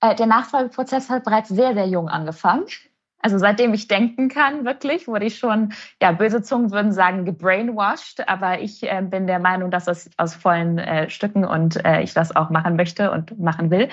Äh, 0.00 0.14
der 0.14 0.26
Nachfolgeprozess 0.26 1.10
hat 1.10 1.24
bereits 1.24 1.48
sehr, 1.48 1.74
sehr 1.74 1.86
jung 1.86 2.08
angefangen. 2.08 2.64
Also 3.22 3.36
seitdem 3.36 3.74
ich 3.74 3.86
denken 3.86 4.30
kann, 4.30 4.64
wirklich, 4.64 5.06
wurde 5.06 5.26
ich 5.26 5.38
schon, 5.38 5.74
ja, 6.00 6.12
böse 6.12 6.42
Zungen 6.42 6.70
würden 6.70 6.92
sagen, 6.92 7.26
gebrainwashed. 7.26 8.26
Aber 8.28 8.60
ich 8.60 8.82
äh, 8.82 9.02
bin 9.02 9.26
der 9.26 9.38
Meinung, 9.38 9.70
dass 9.70 9.84
das 9.84 10.10
aus 10.16 10.34
vollen 10.34 10.78
äh, 10.78 11.10
Stücken 11.10 11.44
und 11.44 11.84
äh, 11.84 12.00
ich 12.02 12.14
das 12.14 12.34
auch 12.34 12.48
machen 12.48 12.76
möchte 12.76 13.10
und 13.10 13.38
machen 13.38 13.70
will. 13.70 13.90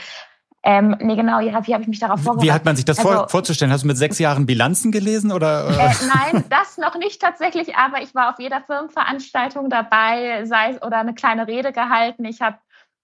Ähm, 0.63 0.98
nee, 1.00 1.15
genau, 1.15 1.39
ja, 1.39 1.65
wie 1.65 1.74
habe 1.74 1.84
ich 1.84 1.88
mich 1.88 2.00
darauf 2.00 2.22
vorbereitet? 2.22 2.50
Wie 2.50 2.52
hat 2.52 2.65
man 2.65 2.76
sich 2.76 2.84
das 2.84 3.00
also, 3.00 3.28
vorzustellen? 3.28 3.72
Hast 3.72 3.84
du 3.84 3.88
mit 3.88 3.98
sechs 3.98 4.20
Jahren 4.20 4.46
Bilanzen 4.46 4.91
gelesen 4.91 5.32
oder? 5.32 5.70
Äh, 5.70 5.74
nein, 6.34 6.43
das 6.50 6.78
noch 6.78 6.98
nicht 6.98 7.22
tatsächlich, 7.22 7.76
aber 7.76 8.02
ich 8.02 8.13
war 8.15 8.32
auf 8.32 8.39
jeder 8.39 8.62
Firmenveranstaltung 8.62 9.70
dabei, 9.70 10.46
sei 10.46 10.72
es 10.72 10.82
oder 10.82 10.98
eine 10.98 11.13
kleine 11.13 11.48
Rede 11.48 11.72
gehalten. 11.72 12.26
Ich 12.26 12.41
habe 12.41 12.58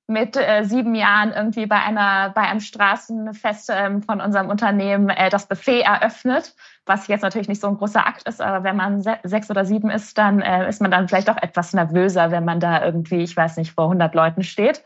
mit 0.08 0.36
äh, 0.36 0.64
sieben 0.66 0.96
Jahren 0.96 1.32
irgendwie 1.32 1.66
bei 1.66 1.82
einer 1.82 2.30
bei 2.32 2.42
einem 2.42 2.60
Straßenfest 2.60 3.70
ähm, 3.74 4.02
von 4.02 4.20
unserem 4.20 4.50
Unternehmen 4.50 5.10
äh, 5.10 5.30
das 5.30 5.48
Buffet 5.48 5.82
eröffnet, 5.82 6.56
was 6.86 7.08
jetzt 7.08 7.22
natürlich 7.22 7.48
nicht 7.48 7.62
so 7.62 7.68
ein 7.68 7.78
großer 7.78 8.06
Akt 8.06 8.28
ist, 8.28 8.42
aber 8.42 8.64
wenn 8.64 8.76
man 8.76 9.02
se 9.02 9.18
sechs 9.24 9.50
oder 9.50 9.66
sieben 9.66 9.90
ist, 9.90 10.18
dann 10.18 10.42
äh, 10.42 10.68
ist 10.68 10.82
man 10.82 10.92
dann 10.92 11.08
vielleicht 11.08 11.30
auch 11.30 11.42
etwas 11.42 11.74
nervöser, 11.74 12.32
wenn 12.32 12.44
man 12.44 12.60
da 12.60 12.84
irgendwie, 12.84 13.24
ich 13.24 13.36
weiß 13.36 13.58
nicht, 13.58 13.72
vor 13.72 13.86
100 13.86 14.14
Leuten 14.14 14.44
steht. 14.44 14.84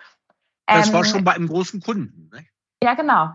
Das 0.67 0.87
ähm, 0.87 0.93
war 0.93 1.05
schon 1.05 1.23
bei 1.23 1.33
einem 1.33 1.47
großen 1.47 1.81
Kunden. 1.81 2.29
Ne? 2.31 2.45
Ja, 2.83 2.93
genau. 2.93 3.31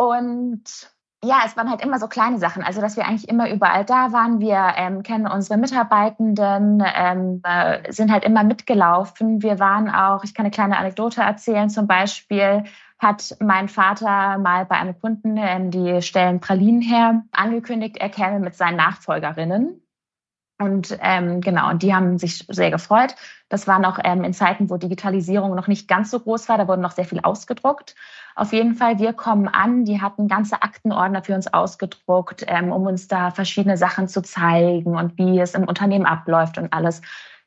Und 0.00 0.90
ja, 1.22 1.42
es 1.44 1.56
waren 1.56 1.68
halt 1.68 1.82
immer 1.82 1.98
so 1.98 2.08
kleine 2.08 2.38
Sachen. 2.38 2.62
Also, 2.62 2.80
dass 2.80 2.96
wir 2.96 3.06
eigentlich 3.06 3.28
immer 3.28 3.50
überall 3.50 3.84
da 3.84 4.12
waren. 4.12 4.40
Wir 4.40 4.72
ähm, 4.76 5.02
kennen 5.02 5.26
unsere 5.26 5.58
Mitarbeitenden, 5.58 6.82
ähm, 6.94 7.42
äh, 7.44 7.92
sind 7.92 8.10
halt 8.10 8.24
immer 8.24 8.42
mitgelaufen. 8.42 9.42
Wir 9.42 9.58
waren 9.58 9.90
auch, 9.90 10.24
ich 10.24 10.34
kann 10.34 10.46
eine 10.46 10.50
kleine 10.50 10.78
Anekdote 10.78 11.20
erzählen, 11.20 11.68
zum 11.68 11.86
Beispiel 11.86 12.64
hat 12.98 13.36
mein 13.40 13.68
Vater 13.68 14.38
mal 14.38 14.66
bei 14.66 14.76
einem 14.76 14.98
Kunden, 14.98 15.36
ähm, 15.36 15.70
die 15.70 16.02
stellen 16.02 16.40
Pralinen 16.40 16.82
her, 16.82 17.22
angekündigt, 17.32 17.96
er 17.98 18.10
käme 18.10 18.40
mit 18.40 18.54
seinen 18.54 18.76
Nachfolgerinnen. 18.76 19.80
Und 20.60 20.98
ähm, 21.00 21.40
genau, 21.40 21.72
die 21.72 21.94
haben 21.94 22.18
sich 22.18 22.44
sehr 22.48 22.70
gefreut. 22.70 23.14
Das 23.48 23.66
war 23.66 23.78
noch 23.78 23.98
ähm, 24.04 24.24
in 24.24 24.34
Zeiten, 24.34 24.68
wo 24.68 24.76
Digitalisierung 24.76 25.54
noch 25.54 25.68
nicht 25.68 25.88
ganz 25.88 26.10
so 26.10 26.20
groß 26.20 26.50
war. 26.50 26.58
Da 26.58 26.68
wurde 26.68 26.82
noch 26.82 26.90
sehr 26.90 27.06
viel 27.06 27.20
ausgedruckt. 27.20 27.94
Auf 28.36 28.52
jeden 28.52 28.74
Fall, 28.74 28.98
wir 28.98 29.14
kommen 29.14 29.48
an. 29.48 29.86
Die 29.86 30.02
hatten 30.02 30.28
ganze 30.28 30.62
Aktenordner 30.62 31.22
für 31.22 31.34
uns 31.34 31.50
ausgedruckt, 31.50 32.44
ähm, 32.46 32.72
um 32.72 32.86
uns 32.86 33.08
da 33.08 33.30
verschiedene 33.30 33.78
Sachen 33.78 34.06
zu 34.06 34.20
zeigen 34.20 34.96
und 34.96 35.16
wie 35.16 35.40
es 35.40 35.54
im 35.54 35.64
Unternehmen 35.64 36.04
abläuft 36.04 36.58
und 36.58 36.74
alles. 36.74 37.00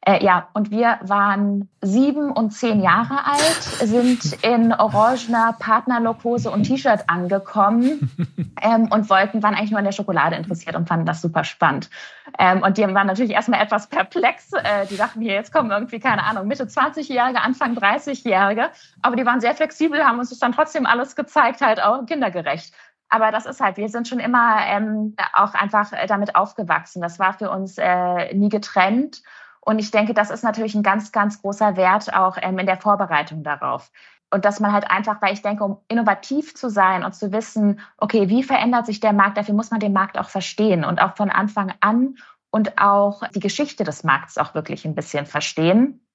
Äh, 0.06 0.24
ja, 0.24 0.50
und 0.54 0.70
wir 0.70 1.00
waren 1.02 1.70
sieben 1.80 2.32
und 2.32 2.52
zehn 2.52 2.82
Jahre 2.82 3.26
alt, 3.26 3.64
sind 3.64 4.44
in 4.44 4.74
orangener 4.74 5.56
Partnerlokose 5.58 6.52
und 6.52 6.64
T-Shirt 6.64 7.06
angekommen 7.08 8.12
ähm, 8.62 8.90
und 8.92 9.10
wollten, 9.10 9.42
waren 9.42 9.56
eigentlich 9.56 9.72
nur 9.72 9.80
an 9.80 9.86
der 9.86 9.94
Schokolade 9.94 10.36
interessiert 10.36 10.76
und 10.76 10.90
fanden 10.90 11.06
das 11.06 11.22
super 11.22 11.46
spannend. 11.46 11.90
Ähm, 12.38 12.64
und 12.64 12.78
die 12.78 12.82
waren 12.82 13.08
natürlich 13.08 13.32
erstmal 13.32 13.62
etwas 13.62 13.88
perplex. 13.88 14.52
Äh, 14.52 14.88
die 14.90 14.98
dachten 14.98 15.22
hier, 15.22 15.36
jetzt 15.36 15.54
kommen 15.54 15.72
irgendwie, 15.72 16.02
keine 16.02 16.24
Ahnung, 16.24 16.48
Mitte 16.48 16.66
20-Jährige, 16.66 17.40
Anfang 17.40 17.78
30-Jährige. 17.78 18.72
Aber 19.02 19.16
die 19.16 19.26
waren 19.26 19.40
sehr 19.40 19.56
flexibel, 19.56 20.04
haben 20.04 20.20
uns 20.20 20.32
das 20.32 20.40
dann 20.40 20.52
trotzdem 20.52 20.86
alles 20.86 21.16
gezeigt, 21.16 21.62
halt 21.62 21.82
auch 21.82 22.06
kindergerecht. 22.06 22.74
Aber 23.08 23.32
das 23.32 23.46
ist 23.46 23.62
halt, 23.62 23.78
wir 23.78 23.88
sind 23.88 24.08
schon 24.08 24.20
immer 24.20 24.58
ähm, 24.66 25.16
auch 25.34 25.54
einfach 25.54 25.92
damit 26.08 26.36
aufgewachsen. 26.36 27.02
Das 27.02 27.20
war 27.20 27.34
für 27.34 27.52
uns 27.52 27.78
äh, 27.78 28.34
nie 28.34 28.50
getrennt. 28.50 29.22
Und 29.66 29.80
ich 29.80 29.92
denke, 29.92 30.14
das 30.14 30.30
ist 30.30 30.44
natürlich 30.44 30.76
ein 30.76 30.84
ganz, 30.84 31.12
ganz 31.12 31.42
großer 31.42 31.78
Wert 31.78 32.14
auch 32.14 32.38
ähm, 32.42 32.60
in 32.60 32.66
der 32.66 32.78
Vorbereitung 32.78 33.44
darauf. 33.44 33.92
Und 34.30 34.46
dass 34.46 34.60
man 34.60 34.74
halt 34.74 34.90
einfach, 34.90 35.22
weil 35.22 35.34
ich 35.34 35.42
denke, 35.42 35.64
um 35.64 35.78
innovativ 35.88 36.56
zu 36.56 36.70
sein 36.70 37.04
und 37.04 37.14
zu 37.14 37.32
wissen, 37.32 37.80
okay, 37.98 38.30
wie 38.30 38.44
verändert 38.44 38.88
sich 38.88 39.00
der 39.00 39.14
Markt, 39.14 39.38
dafür 39.38 39.54
muss 39.54 39.72
man 39.72 39.80
den 39.80 39.94
Markt 39.94 40.18
auch 40.18 40.30
verstehen 40.30 40.84
und 40.84 41.00
auch 41.02 41.16
von 41.16 41.30
Anfang 41.30 41.72
an 41.82 42.16
und 42.50 42.80
auch 42.82 43.24
die 43.30 43.40
Geschichte 43.40 43.84
des 43.84 44.04
Markts 44.04 44.38
auch 44.38 44.54
wirklich 44.54 44.86
ein 44.86 44.96
bisschen 44.96 45.26
verstehen. 45.26 46.06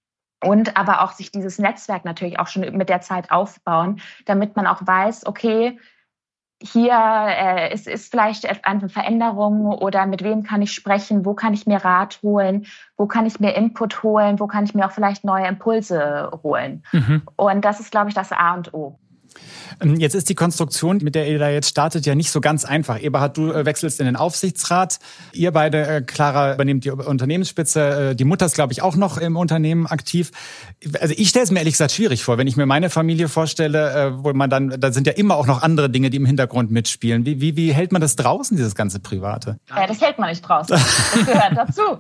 Und 0.45 0.77
aber 0.77 1.03
auch 1.03 1.13
sich 1.13 1.33
dieses 1.33 1.59
Netzwerk 1.59 2.05
natürlich 2.05 2.39
auch 2.39 2.47
schon 2.49 2.63
mit 2.77 2.89
der 2.89 3.01
Zeit 3.01 3.31
aufbauen, 3.31 4.01
damit 4.27 4.57
man 4.57 4.67
auch 4.67 4.87
weiß, 4.87 5.27
okay, 5.27 5.79
hier 6.61 6.95
äh, 6.95 7.73
ist, 7.73 7.87
ist 7.87 8.11
vielleicht 8.11 8.47
eine 8.67 8.89
Veränderung 8.89 9.67
oder 9.67 10.07
mit 10.07 10.25
wem 10.25 10.43
kann 10.43 10.61
ich 10.61 10.73
sprechen, 10.73 11.25
wo 11.25 11.35
kann 11.35 11.55
ich 11.55 11.67
mir 11.67 11.85
Rat 11.85 12.19
holen, 12.23 12.67
wo 12.97 13.07
kann 13.07 13.27
ich 13.27 13.39
mir 13.39 13.55
Input 13.55 14.03
holen, 14.03 14.41
wo 14.41 14.49
kann 14.49 14.65
ich 14.65 14.75
mir 14.75 14.87
auch 14.87 14.91
vielleicht 14.93 15.25
neue 15.25 15.47
Impulse 15.47 16.31
holen. 16.43 16.83
Mhm. 16.93 17.23
Und 17.37 17.65
das 17.65 17.79
ist, 17.79 17.93
glaube 17.93 18.09
ich, 18.09 18.15
das 18.15 18.33
A 18.33 18.55
und 18.55 18.75
O. 18.75 18.99
Ähm, 19.81 19.97
jetzt 19.97 20.15
ist 20.15 20.29
die 20.29 20.35
Konstruktion, 20.35 20.99
mit 21.03 21.15
der 21.15 21.29
ihr 21.29 21.39
da 21.39 21.49
jetzt 21.49 21.69
startet, 21.69 22.07
ja 22.07 22.15
nicht 22.15 22.31
so 22.31 22.41
ganz 22.41 22.65
einfach. 22.65 23.01
Eberhard, 23.01 23.37
du 23.37 23.53
äh, 23.53 23.65
wechselst 23.65 24.01
in 24.01 24.07
den 24.07 24.17
Aufsichtsrat. 24.17 24.99
Ihr 25.33 25.53
beide, 25.53 25.87
äh, 25.87 26.03
Clara, 26.03 26.55
übernehmt 26.55 26.85
die 26.85 26.91
Unternehmensspitze. 26.91 28.11
Äh, 28.11 28.17
die 28.17 28.25
Mutter 28.25 28.47
ist, 28.47 28.55
glaube 28.55 28.73
ich, 28.73 28.83
auch 28.83 28.97
noch 28.97 29.19
im 29.19 29.37
Unternehmen 29.37 29.87
aktiv. 29.87 30.31
Also 31.01 31.15
ich 31.17 31.29
stelle 31.29 31.45
es 31.45 31.51
mir 31.51 31.59
ehrlich 31.59 31.75
gesagt 31.75 31.93
schwierig 31.93 32.25
vor, 32.25 32.39
wenn 32.39 32.47
ich 32.47 32.57
mir 32.57 32.67
meine 32.67 32.91
Familie 32.91 33.29
vorstelle, 33.29 34.17
wo 34.19 34.33
man 34.33 34.51
dann, 34.51 34.75
da 34.79 34.93
sind 34.93 35.07
ja 35.07 35.13
immer 35.13 35.37
auch 35.37 35.47
noch 35.47 35.63
andere 35.63 35.91
Dinge, 35.91 36.11
die 36.11 36.17
im 36.17 36.27
Hintergrund 36.27 36.71
mitspielen. 36.71 37.25
Wie, 37.25 37.41
wie, 37.41 37.57
wie 37.57 37.73
hält 37.73 37.93
man 37.93 38.01
das 38.01 38.17
draußen, 38.17 38.57
dieses 38.57 38.75
ganze 38.75 39.01
Private? 39.01 39.59
Ja, 39.69 39.87
das 39.87 40.01
hält 40.01 40.19
man 40.19 40.31
nicht 40.31 40.43
draußen. 40.43 40.77
Das 40.77 41.27
gehört 41.27 41.57
dazu. 41.57 41.83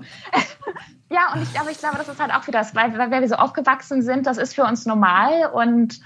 Ja, 1.10 1.32
und 1.34 1.42
ich, 1.42 1.58
aber 1.58 1.70
ich 1.70 1.78
glaube, 1.78 1.96
das 1.96 2.08
ist 2.08 2.20
halt 2.20 2.32
auch 2.32 2.46
wieder 2.46 2.58
das, 2.58 2.74
weil, 2.74 2.96
weil 2.98 3.10
wir 3.10 3.28
so 3.28 3.36
aufgewachsen 3.36 4.02
sind, 4.02 4.26
das 4.26 4.36
ist 4.36 4.54
für 4.54 4.64
uns 4.64 4.84
normal 4.84 5.50
und 5.52 6.00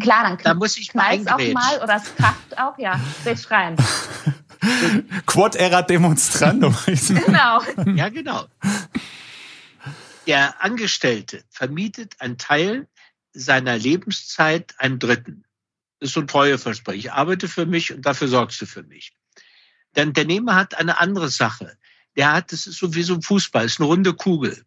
Klar, 0.00 0.24
dann 0.24 0.38
da 0.42 0.54
muss 0.54 0.76
ich 0.76 0.90
knallt 0.90 1.30
auch 1.30 1.38
mal 1.38 1.82
oder 1.82 1.96
es 1.96 2.14
kracht 2.16 2.58
auch, 2.58 2.78
ja, 2.78 3.00
red 3.24 3.50
rein. 3.50 3.76
Quod 5.26 5.54
erat 5.54 5.88
demonstrandum. 5.88 6.76
genau. 6.86 7.62
Ja, 7.94 8.08
genau. 8.08 8.46
Der 10.26 10.62
Angestellte 10.62 11.42
vermietet 11.48 12.16
einen 12.18 12.36
Teil 12.36 12.86
seiner 13.32 13.78
Lebenszeit 13.78 14.74
einem 14.78 14.98
Dritten. 14.98 15.44
Das 16.00 16.08
ist 16.08 16.14
so 16.14 16.20
ein 16.20 16.26
Treueversprechen. 16.26 17.00
Ich 17.00 17.12
arbeite 17.12 17.48
für 17.48 17.66
mich 17.66 17.94
und 17.94 18.02
dafür 18.02 18.28
sorgst 18.28 18.60
du 18.60 18.66
für 18.66 18.82
mich. 18.82 19.12
Der 19.96 20.04
Unternehmer 20.04 20.54
hat 20.54 20.76
eine 20.76 20.98
andere 20.98 21.28
Sache. 21.28 21.78
Der 22.16 22.32
hat, 22.32 22.52
das 22.52 22.66
ist 22.66 22.78
so 22.78 22.94
wie 22.94 23.02
so 23.02 23.14
ein 23.14 23.22
Fußball, 23.22 23.64
ist 23.64 23.80
eine 23.80 23.86
runde 23.86 24.12
Kugel. 24.12 24.64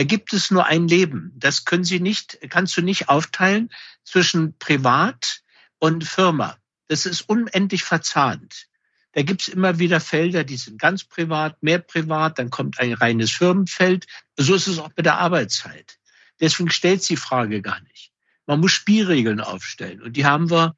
Da 0.00 0.04
gibt 0.04 0.32
es 0.32 0.50
nur 0.50 0.64
ein 0.64 0.88
Leben. 0.88 1.30
Das 1.36 1.66
können 1.66 1.84
Sie 1.84 2.00
nicht, 2.00 2.38
kannst 2.48 2.74
du 2.74 2.80
nicht 2.80 3.10
aufteilen 3.10 3.68
zwischen 4.02 4.56
Privat 4.56 5.42
und 5.78 6.04
Firma. 6.04 6.56
Das 6.88 7.04
ist 7.04 7.28
unendlich 7.28 7.84
verzahnt. 7.84 8.66
Da 9.12 9.20
gibt 9.20 9.42
es 9.42 9.48
immer 9.48 9.78
wieder 9.78 10.00
Felder, 10.00 10.42
die 10.42 10.56
sind 10.56 10.80
ganz 10.80 11.04
privat, 11.04 11.62
mehr 11.62 11.80
privat, 11.80 12.38
dann 12.38 12.48
kommt 12.48 12.80
ein 12.80 12.94
reines 12.94 13.30
Firmenfeld. 13.30 14.06
So 14.38 14.54
ist 14.54 14.68
es 14.68 14.78
auch 14.78 14.88
bei 14.88 15.02
der 15.02 15.18
Arbeitszeit. 15.18 15.98
Deswegen 16.40 16.70
stellt 16.70 17.06
die 17.06 17.16
Frage 17.16 17.60
gar 17.60 17.82
nicht. 17.82 18.10
Man 18.46 18.60
muss 18.60 18.72
Spielregeln 18.72 19.42
aufstellen 19.42 20.00
und 20.00 20.16
die 20.16 20.24
haben 20.24 20.48
wir 20.48 20.76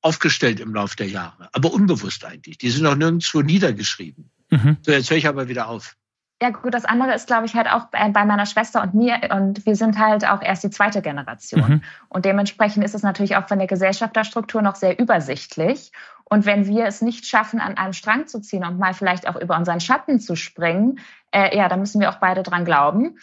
aufgestellt 0.00 0.60
im 0.60 0.72
Laufe 0.72 0.94
der 0.94 1.08
Jahre, 1.08 1.48
aber 1.50 1.72
unbewusst 1.72 2.24
eigentlich. 2.24 2.58
Die 2.58 2.70
sind 2.70 2.86
auch 2.86 2.94
nirgendwo 2.94 3.42
niedergeschrieben. 3.42 4.30
Mhm. 4.50 4.76
So, 4.82 4.92
jetzt 4.92 5.10
höre 5.10 5.16
ich 5.16 5.26
aber 5.26 5.48
wieder 5.48 5.66
auf. 5.66 5.96
Ja, 6.44 6.50
gut, 6.50 6.74
das 6.74 6.84
andere 6.84 7.14
ist, 7.14 7.26
glaube 7.26 7.46
ich, 7.46 7.54
halt 7.54 7.72
auch 7.72 7.86
bei, 7.86 8.26
meiner 8.26 8.44
Schwester 8.44 8.82
und 8.82 8.92
mir. 8.92 9.18
Und 9.30 9.64
wir 9.64 9.76
sind 9.76 9.98
halt 9.98 10.28
auch 10.28 10.42
erst 10.42 10.62
die 10.62 10.68
zweite 10.68 11.00
Generation. 11.00 11.66
Mhm. 11.66 11.82
Und 12.10 12.26
dementsprechend 12.26 12.84
ist 12.84 12.94
es 12.94 13.02
natürlich 13.02 13.36
auch 13.36 13.48
von 13.48 13.56
der 13.56 13.66
Gesellschafterstruktur 13.66 14.60
noch 14.60 14.74
sehr 14.74 14.98
übersichtlich. 14.98 15.90
Und 16.24 16.44
wenn 16.44 16.66
wir 16.66 16.84
es 16.84 17.00
nicht 17.00 17.24
schaffen, 17.24 17.60
an 17.60 17.78
einem 17.78 17.94
Strang 17.94 18.26
zu 18.26 18.42
ziehen 18.42 18.62
und 18.62 18.78
mal 18.78 18.92
vielleicht 18.92 19.26
auch 19.26 19.36
über 19.36 19.56
unseren 19.56 19.80
Schatten 19.80 20.20
zu 20.20 20.36
springen, 20.36 20.98
äh, 21.30 21.56
ja, 21.56 21.66
dann 21.70 21.80
müssen 21.80 21.98
wir 21.98 22.10
auch 22.10 22.18
beide 22.18 22.42
dran 22.42 22.66
glauben. 22.66 23.16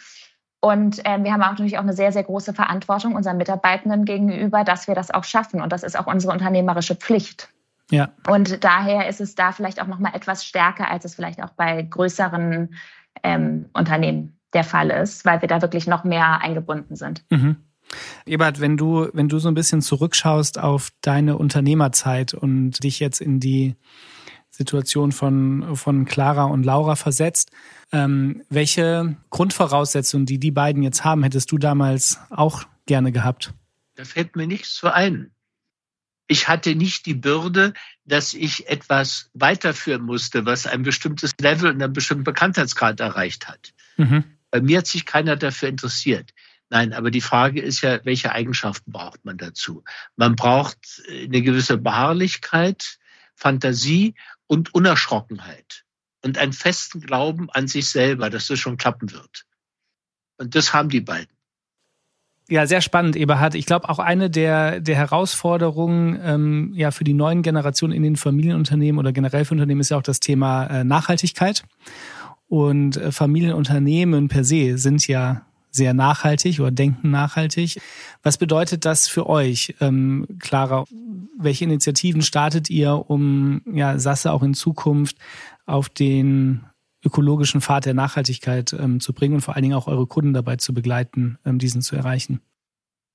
Und 0.58 1.06
äh, 1.06 1.22
wir 1.22 1.32
haben 1.32 1.42
auch 1.42 1.50
natürlich 1.50 1.78
auch 1.78 1.82
eine 1.82 1.92
sehr, 1.92 2.10
sehr 2.10 2.24
große 2.24 2.54
Verantwortung 2.54 3.14
unseren 3.14 3.36
Mitarbeitenden 3.36 4.04
gegenüber, 4.04 4.64
dass 4.64 4.88
wir 4.88 4.96
das 4.96 5.12
auch 5.12 5.22
schaffen. 5.22 5.62
Und 5.62 5.72
das 5.72 5.84
ist 5.84 5.96
auch 5.96 6.08
unsere 6.08 6.32
unternehmerische 6.32 6.96
Pflicht. 6.96 7.50
Ja. 7.92 8.08
Und 8.26 8.64
daher 8.64 9.06
ist 9.06 9.20
es 9.20 9.36
da 9.36 9.52
vielleicht 9.52 9.80
auch 9.80 9.86
noch 9.86 10.00
mal 10.00 10.12
etwas 10.12 10.44
stärker, 10.44 10.90
als 10.90 11.04
es 11.04 11.14
vielleicht 11.14 11.40
auch 11.40 11.50
bei 11.50 11.82
größeren 11.82 12.74
ähm, 13.22 13.66
Unternehmen 13.72 14.38
der 14.52 14.64
Fall 14.64 14.90
ist, 14.90 15.24
weil 15.24 15.40
wir 15.40 15.48
da 15.48 15.62
wirklich 15.62 15.86
noch 15.86 16.04
mehr 16.04 16.40
eingebunden 16.40 16.96
sind. 16.96 17.24
Mhm. 17.30 17.56
Ebert, 18.24 18.60
wenn 18.60 18.76
du, 18.76 19.08
wenn 19.12 19.28
du 19.28 19.38
so 19.38 19.48
ein 19.48 19.54
bisschen 19.54 19.82
zurückschaust 19.82 20.58
auf 20.58 20.90
deine 21.00 21.36
Unternehmerzeit 21.36 22.34
und 22.34 22.82
dich 22.82 23.00
jetzt 23.00 23.20
in 23.20 23.40
die 23.40 23.76
Situation 24.50 25.12
von, 25.12 25.76
von 25.76 26.04
Clara 26.04 26.44
und 26.44 26.64
Laura 26.64 26.96
versetzt, 26.96 27.50
ähm, 27.90 28.42
welche 28.48 29.16
Grundvoraussetzungen, 29.30 30.26
die 30.26 30.38
die 30.38 30.50
beiden 30.50 30.82
jetzt 30.82 31.04
haben, 31.04 31.22
hättest 31.22 31.50
du 31.52 31.58
damals 31.58 32.20
auch 32.30 32.64
gerne 32.86 33.12
gehabt? 33.12 33.52
Da 33.94 34.04
fällt 34.04 34.36
mir 34.36 34.46
nichts 34.46 34.74
zu 34.74 34.92
ein. 34.92 35.32
Ich 36.26 36.48
hatte 36.48 36.74
nicht 36.74 37.06
die 37.06 37.14
Bürde, 37.14 37.74
dass 38.04 38.34
ich 38.34 38.68
etwas 38.68 39.30
weiterführen 39.34 40.02
musste, 40.02 40.46
was 40.46 40.66
ein 40.66 40.82
bestimmtes 40.82 41.32
Level 41.40 41.70
und 41.70 41.82
einen 41.82 41.92
bestimmten 41.92 42.24
Bekanntheitsgrad 42.24 43.00
erreicht 43.00 43.48
hat. 43.48 43.72
Mhm. 43.96 44.24
Bei 44.50 44.60
mir 44.60 44.78
hat 44.78 44.86
sich 44.86 45.06
keiner 45.06 45.36
dafür 45.36 45.68
interessiert. 45.68 46.32
Nein, 46.70 46.94
aber 46.94 47.10
die 47.10 47.20
Frage 47.20 47.60
ist 47.60 47.82
ja, 47.82 48.02
welche 48.04 48.32
Eigenschaften 48.32 48.92
braucht 48.92 49.24
man 49.24 49.36
dazu? 49.36 49.84
Man 50.16 50.36
braucht 50.36 51.02
eine 51.08 51.42
gewisse 51.42 51.76
Beharrlichkeit, 51.76 52.98
Fantasie 53.34 54.14
und 54.46 54.74
Unerschrockenheit 54.74 55.84
und 56.22 56.38
einen 56.38 56.52
festen 56.52 57.00
Glauben 57.00 57.50
an 57.50 57.68
sich 57.68 57.90
selber, 57.90 58.30
dass 58.30 58.46
das 58.46 58.58
schon 58.58 58.78
klappen 58.78 59.12
wird. 59.12 59.44
Und 60.38 60.54
das 60.54 60.72
haben 60.72 60.88
die 60.88 61.00
beiden. 61.00 61.36
Ja, 62.52 62.66
sehr 62.66 62.82
spannend, 62.82 63.16
Eberhard. 63.16 63.54
Ich 63.54 63.64
glaube, 63.64 63.88
auch 63.88 63.98
eine 63.98 64.28
der, 64.28 64.78
der 64.80 64.94
Herausforderungen 64.94 66.20
ähm, 66.22 66.72
ja, 66.74 66.90
für 66.90 67.02
die 67.02 67.14
neuen 67.14 67.40
Generationen 67.40 67.94
in 67.94 68.02
den 68.02 68.16
Familienunternehmen 68.16 68.98
oder 68.98 69.10
generell 69.10 69.46
für 69.46 69.54
Unternehmen 69.54 69.80
ist 69.80 69.88
ja 69.88 69.96
auch 69.96 70.02
das 70.02 70.20
Thema 70.20 70.66
äh, 70.66 70.84
Nachhaltigkeit. 70.84 71.64
Und 72.48 72.98
äh, 72.98 73.10
Familienunternehmen 73.10 74.28
per 74.28 74.44
se 74.44 74.76
sind 74.76 75.08
ja 75.08 75.46
sehr 75.70 75.94
nachhaltig 75.94 76.60
oder 76.60 76.70
denken 76.70 77.10
nachhaltig. 77.10 77.80
Was 78.22 78.36
bedeutet 78.36 78.84
das 78.84 79.08
für 79.08 79.30
euch, 79.30 79.74
ähm, 79.80 80.26
Clara? 80.38 80.84
Welche 81.38 81.64
Initiativen 81.64 82.20
startet 82.20 82.68
ihr, 82.68 83.08
um 83.08 83.62
ja, 83.72 83.98
Sasse 83.98 84.30
auch 84.30 84.42
in 84.42 84.52
Zukunft 84.52 85.16
auf 85.64 85.88
den 85.88 86.66
ökologischen 87.04 87.60
Pfad 87.60 87.86
der 87.86 87.94
Nachhaltigkeit 87.94 88.72
ähm, 88.72 89.00
zu 89.00 89.12
bringen 89.12 89.34
und 89.34 89.40
vor 89.40 89.54
allen 89.54 89.62
Dingen 89.62 89.74
auch 89.74 89.86
eure 89.86 90.06
Kunden 90.06 90.32
dabei 90.32 90.56
zu 90.56 90.72
begleiten, 90.74 91.38
ähm, 91.44 91.58
diesen 91.58 91.82
zu 91.82 91.96
erreichen? 91.96 92.40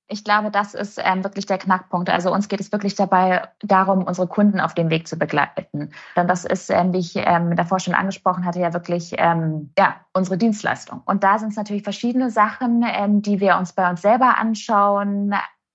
Ich 0.10 0.24
glaube, 0.24 0.52
das 0.52 0.74
ist 0.74 1.02
ähm, 1.04 1.24
wirklich 1.26 1.48
der 1.48 1.58
Knackpunkt. 1.58 2.10
Also 2.10 2.32
uns 2.34 2.48
geht 2.48 2.62
es 2.62 2.72
wirklich 2.72 2.96
dabei 2.96 3.50
darum, 3.60 4.04
unsere 4.04 4.28
Kunden 4.28 4.62
auf 4.62 4.74
dem 4.74 4.90
Weg 4.90 5.06
zu 5.06 5.18
begleiten. 5.18 5.92
Denn 6.16 6.28
das 6.28 6.46
ist, 6.46 6.70
ähm, 6.70 6.94
wie 6.94 7.00
ich 7.00 7.14
ähm, 7.16 7.58
davor 7.58 7.80
schon 7.82 7.94
angesprochen 7.94 8.46
hatte, 8.46 8.60
ja 8.60 8.74
wirklich 8.74 9.14
ähm, 9.18 9.74
ja, 9.78 9.98
unsere 10.14 10.38
Dienstleistung. 10.38 11.02
Und 11.06 11.26
da 11.26 11.40
sind 11.40 11.50
es 11.50 11.58
natürlich 11.58 11.84
verschiedene 11.84 12.30
Sachen, 12.30 12.86
ähm, 12.88 13.22
die 13.22 13.42
wir 13.42 13.58
uns 13.58 13.74
bei 13.74 13.90
uns 13.90 14.02
selber 14.02 14.38
anschauen. 14.38 15.34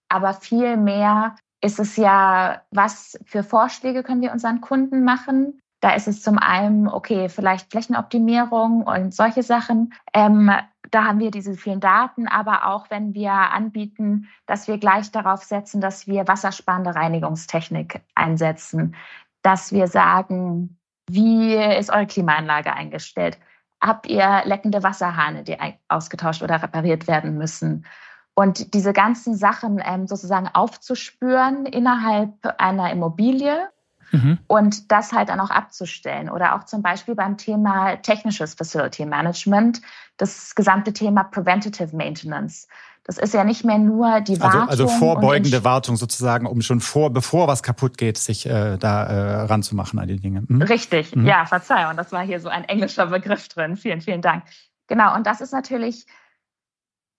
Aber 0.08 0.32
viel 0.32 0.78
mehr 0.78 1.36
ist 1.62 1.78
es 1.78 1.96
ja, 1.96 2.62
was 2.70 3.18
für 3.26 3.42
Vorschläge 3.42 4.02
können 4.02 4.22
wir 4.22 4.32
unseren 4.32 4.62
Kunden 4.62 5.04
machen? 5.04 5.60
Da 5.82 5.90
ist 5.96 6.06
es 6.06 6.22
zum 6.22 6.38
einen, 6.38 6.86
okay, 6.86 7.28
vielleicht 7.28 7.72
Flächenoptimierung 7.72 8.84
und 8.84 9.12
solche 9.12 9.42
Sachen. 9.42 9.92
Ähm, 10.14 10.48
da 10.92 11.04
haben 11.04 11.18
wir 11.18 11.32
diese 11.32 11.54
vielen 11.54 11.80
Daten, 11.80 12.28
aber 12.28 12.68
auch 12.68 12.88
wenn 12.88 13.14
wir 13.14 13.32
anbieten, 13.32 14.28
dass 14.46 14.68
wir 14.68 14.78
gleich 14.78 15.10
darauf 15.10 15.42
setzen, 15.42 15.80
dass 15.80 16.06
wir 16.06 16.28
wassersparende 16.28 16.94
Reinigungstechnik 16.94 18.00
einsetzen, 18.14 18.94
dass 19.42 19.72
wir 19.72 19.88
sagen, 19.88 20.78
wie 21.10 21.56
ist 21.56 21.90
eure 21.90 22.06
Klimaanlage 22.06 22.72
eingestellt? 22.72 23.36
Habt 23.80 24.06
ihr 24.06 24.42
leckende 24.44 24.84
Wasserhahne, 24.84 25.42
die 25.42 25.58
ausgetauscht 25.88 26.44
oder 26.44 26.62
repariert 26.62 27.08
werden 27.08 27.36
müssen? 27.36 27.86
Und 28.34 28.72
diese 28.72 28.92
ganzen 28.92 29.34
Sachen 29.34 29.82
ähm, 29.84 30.06
sozusagen 30.06 30.46
aufzuspüren 30.46 31.66
innerhalb 31.66 32.32
einer 32.58 32.92
Immobilie 32.92 33.68
Mhm. 34.12 34.38
Und 34.46 34.92
das 34.92 35.12
halt 35.12 35.30
dann 35.30 35.40
auch 35.40 35.50
abzustellen. 35.50 36.30
Oder 36.30 36.54
auch 36.54 36.64
zum 36.64 36.82
Beispiel 36.82 37.14
beim 37.14 37.36
Thema 37.36 37.96
technisches 37.96 38.54
Facility 38.54 39.06
Management, 39.06 39.80
das 40.18 40.54
gesamte 40.54 40.92
Thema 40.92 41.24
Preventative 41.24 41.96
Maintenance. 41.96 42.68
Das 43.04 43.18
ist 43.18 43.34
ja 43.34 43.42
nicht 43.42 43.64
mehr 43.64 43.78
nur 43.78 44.20
die 44.20 44.34
also, 44.34 44.44
Wartung. 44.44 44.68
Also, 44.68 44.84
also 44.84 44.98
vorbeugende 44.98 45.64
Wartung 45.64 45.96
sozusagen, 45.96 46.46
um 46.46 46.60
schon 46.62 46.80
vor, 46.80 47.10
bevor 47.10 47.48
was 47.48 47.62
kaputt 47.62 47.98
geht, 47.98 48.16
sich 48.16 48.46
äh, 48.46 48.76
da 48.76 49.04
äh, 49.04 49.42
ranzumachen 49.46 49.98
an 49.98 50.06
die 50.06 50.20
Dinge. 50.20 50.44
Mhm. 50.46 50.62
Richtig, 50.62 51.16
mhm. 51.16 51.26
ja, 51.26 51.44
Verzeihung, 51.46 51.96
das 51.96 52.12
war 52.12 52.22
hier 52.22 52.38
so 52.38 52.48
ein 52.48 52.64
englischer 52.64 53.06
Begriff 53.06 53.48
drin. 53.48 53.76
Vielen, 53.76 54.00
vielen 54.00 54.22
Dank. 54.22 54.44
Genau, 54.86 55.16
und 55.16 55.26
das 55.26 55.40
ist 55.40 55.52
natürlich 55.52 56.06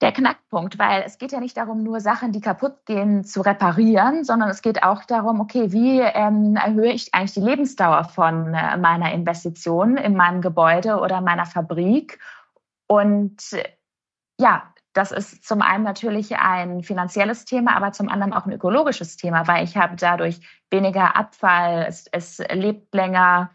der 0.04 0.12
Knackpunkt, 0.12 0.78
weil 0.78 1.04
es 1.06 1.18
geht 1.18 1.32
ja 1.32 1.40
nicht 1.40 1.56
darum, 1.56 1.82
nur 1.82 2.02
Sachen, 2.02 2.34
die 2.34 2.42
kaputt 2.42 2.86
gehen, 2.86 3.24
zu 3.24 3.40
reparieren, 3.40 4.26
sondern 4.26 4.50
es 4.50 4.62
geht 4.62 4.84
auch 4.84 5.06
darum, 5.06 5.40
okay, 5.40 5.72
wie 5.72 6.02
ähm, 6.02 6.58
erhöhe 6.58 6.92
ich 6.92 7.14
eigentlich 7.14 7.34
die 7.34 7.40
Lebensdauer 7.40 8.04
von 8.04 8.54
äh, 8.54 8.76
meiner 8.76 9.14
Investition 9.14 9.96
in 9.96 10.18
meinem 10.18 10.42
Gebäude 10.42 11.00
oder 11.00 11.22
meiner 11.22 11.46
Fabrik? 11.46 12.20
Und 12.86 13.38
ja, 14.38 14.74
das 14.92 15.14
ist 15.14 15.48
zum 15.48 15.62
einen 15.62 15.86
natürlich 15.86 16.36
ein 16.36 16.84
finanzielles 16.84 17.46
Thema, 17.46 17.78
aber 17.78 17.94
zum 17.94 18.10
anderen 18.10 18.34
auch 18.34 18.46
ein 18.46 18.52
ökologisches 18.52 19.16
Thema, 19.16 19.48
weil 19.48 19.64
ich 19.64 19.78
habe 19.78 19.96
dadurch 19.96 20.42
weniger 20.70 21.16
Abfall, 21.16 21.86
es, 21.88 22.08
es 22.12 22.40
lebt 22.52 22.94
länger 22.94 23.52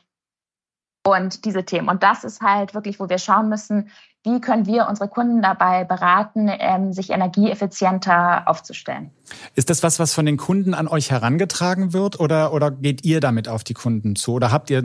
und 1.06 1.44
diese 1.44 1.64
Themen. 1.64 1.88
Und 1.90 2.02
das 2.02 2.24
ist 2.24 2.40
halt 2.40 2.74
wirklich, 2.74 2.98
wo 3.00 3.10
wir 3.10 3.18
schauen 3.18 3.50
müssen, 3.50 3.90
wie 4.24 4.40
können 4.40 4.66
wir 4.66 4.88
unsere 4.88 5.08
Kunden 5.08 5.42
dabei 5.42 5.84
beraten, 5.84 6.50
ähm, 6.50 6.92
sich 6.92 7.10
energieeffizienter 7.10 8.48
aufzustellen. 8.48 9.10
Ist 9.54 9.70
das 9.70 9.82
was, 9.82 9.98
was 9.98 10.12
von 10.12 10.26
den 10.26 10.36
Kunden 10.36 10.74
an 10.74 10.88
euch 10.88 11.10
herangetragen 11.10 11.92
wird 11.92 12.18
oder, 12.18 12.52
oder 12.52 12.70
geht 12.70 13.04
ihr 13.04 13.20
damit 13.20 13.48
auf 13.48 13.64
die 13.64 13.74
Kunden 13.74 14.16
zu? 14.16 14.32
Oder 14.32 14.50
habt 14.50 14.70
ihr, 14.70 14.82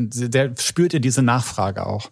spürt 0.57 0.93
ihr 0.93 0.99
diese 0.99 1.23
Nachfrage 1.23 1.85
auch? 1.85 2.09